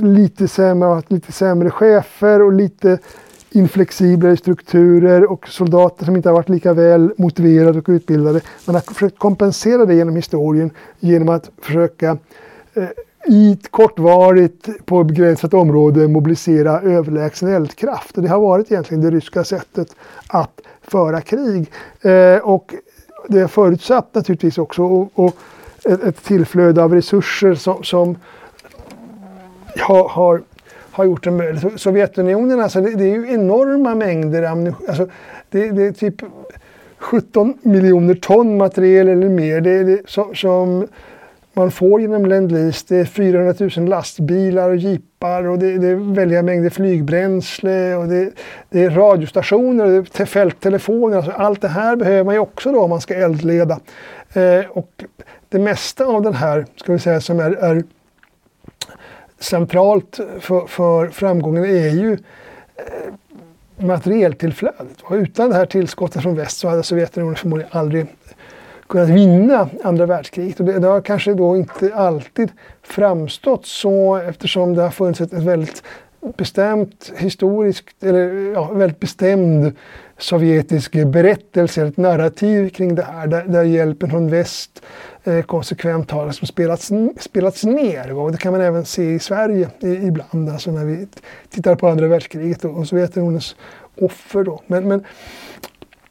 [0.00, 2.98] lite, sämre, lite sämre chefer och lite
[3.50, 8.40] inflexiblare strukturer och soldater som inte har varit lika väl motiverade och utbildade.
[8.66, 10.70] Man har försökt kompensera det genom historien
[11.00, 12.18] genom att försöka
[12.74, 12.88] eh,
[13.26, 18.16] i ett kortvarigt på begränsat område mobilisera överlägsen eldkraft.
[18.16, 19.96] Och det har varit egentligen det ryska sättet
[20.26, 21.70] att föra krig.
[22.00, 22.74] Eh, och
[23.28, 25.36] det har förutsatt naturligtvis också och, och
[25.84, 28.16] ett, ett, tillflöde av resurser som, som
[29.78, 30.42] har, har,
[30.90, 31.80] har gjort det möjligt.
[31.80, 34.88] Sovjetunionen, alltså det, det, är ju enorma mängder ammunition.
[34.88, 35.08] Alltså
[35.50, 36.14] det, det, är typ
[36.98, 40.86] 17 miljoner ton materiel eller mer det, det, som, som
[41.52, 42.84] man får genom Lend-Lease.
[42.88, 48.06] Det är 400 000 lastbilar och jeepar och det, det är väldiga mängder flygbränsle och
[48.06, 48.30] det,
[48.70, 51.16] det är radiostationer och det är fälttelefoner.
[51.16, 53.80] Alltså allt det här behöver man ju också då om man ska eldleda.
[54.32, 55.04] Eh, och
[55.48, 57.84] det mesta av den här, ska vi säga, som är, är
[59.38, 65.00] centralt för, för framgången är ju eh, materieltillflödet.
[65.02, 68.06] Och utan det här tillskottet från väst så hade Sovjetunionen förmodligen aldrig
[68.88, 70.60] kunnat vinna andra världskriget.
[70.60, 72.50] Och det, det, har kanske då inte alltid
[72.82, 75.82] framstått så eftersom det har funnits ett, ett väldigt
[76.36, 79.72] bestämt historiskt, eller ja, väldigt bestämd
[80.18, 84.82] sovjetisk berättelse, ett narrativ kring det här där, där hjälpen från väst
[85.24, 86.90] eh, konsekvent har liksom spelats,
[87.20, 88.12] spelats ner.
[88.12, 91.08] Och det kan man även se i Sverige i, ibland, alltså när vi
[91.50, 93.56] tittar på andra världskriget och, och Sovjetunionens
[94.00, 94.44] offer.
[94.44, 94.62] Då.
[94.66, 95.04] Men, men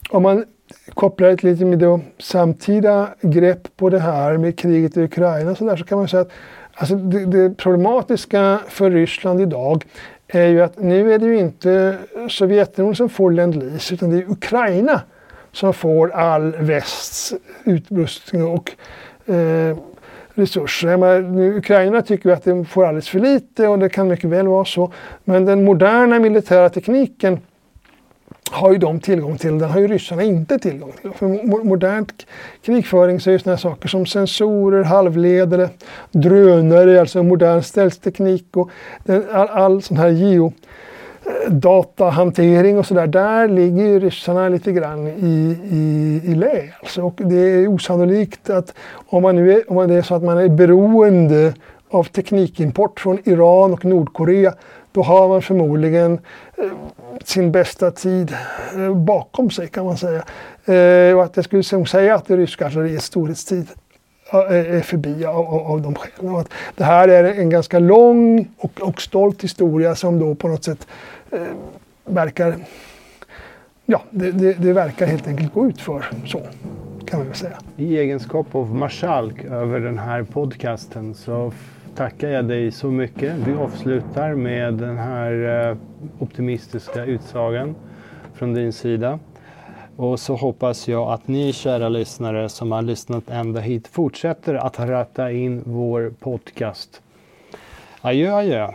[0.09, 0.45] om man
[0.93, 5.65] kopplar ett lite med då samtida grepp på det här med kriget i Ukraina så,
[5.65, 6.31] där, så kan man säga att
[6.73, 9.85] alltså det, det problematiska för Ryssland idag
[10.27, 11.97] är ju att nu är det ju inte
[12.29, 15.01] Sovjetunionen som får Lend-Lease utan det är Ukraina
[15.51, 18.71] som får all västs utrustning och
[19.33, 19.77] eh,
[20.33, 20.97] resurser.
[20.97, 24.65] Men, Ukraina tycker att de får alldeles för lite och det kan mycket väl vara
[24.65, 24.93] så.
[25.23, 27.39] Men den moderna militära tekniken
[28.51, 31.11] har ju de tillgång till, den har ju ryssarna inte tillgång till.
[31.11, 32.05] För modern
[32.65, 35.69] krigföring så är ju sådana saker som sensorer, halvledare,
[36.11, 38.69] drönare, alltså modern ställsteknik och
[39.31, 40.53] all, all sån här geo
[41.25, 46.63] eh, datahantering och sådär, där ligger ju ryssarna lite grann i, i, i lä.
[46.79, 48.73] Alltså, och det är osannolikt att
[49.07, 51.53] om man nu är, om det är så att man är beroende
[51.89, 54.53] av teknikimport från Iran och Nordkorea,
[54.91, 56.19] då har man förmodligen
[56.57, 56.65] eh,
[57.23, 58.35] sin bästa tid
[58.75, 60.23] eh, bakom sig kan man säga.
[60.65, 63.67] Eh, och att jag skulle säga att det ryska artilleriets storhetstid
[64.33, 64.39] eh,
[64.75, 66.35] är förbi av, av de skälen.
[66.35, 70.63] Att det här är en ganska lång och, och stolt historia som då på något
[70.63, 70.87] sätt
[71.31, 71.39] eh,
[72.05, 72.55] verkar
[73.89, 76.41] Ja, det, det, det, verkar helt enkelt gå ut för så
[77.05, 77.57] kan man väl säga.
[77.77, 81.53] I egenskap av marskalk över den här podcasten så
[81.97, 83.35] tackar jag dig så mycket.
[83.35, 85.77] Vi avslutar med den här eh,
[86.19, 87.75] optimistiska utsagan
[88.33, 89.19] från din sida.
[89.95, 94.79] Och så hoppas jag att ni kära lyssnare som har lyssnat ända hit fortsätter att
[94.79, 97.01] ratta in vår podcast.
[98.01, 98.71] Adjö adjö.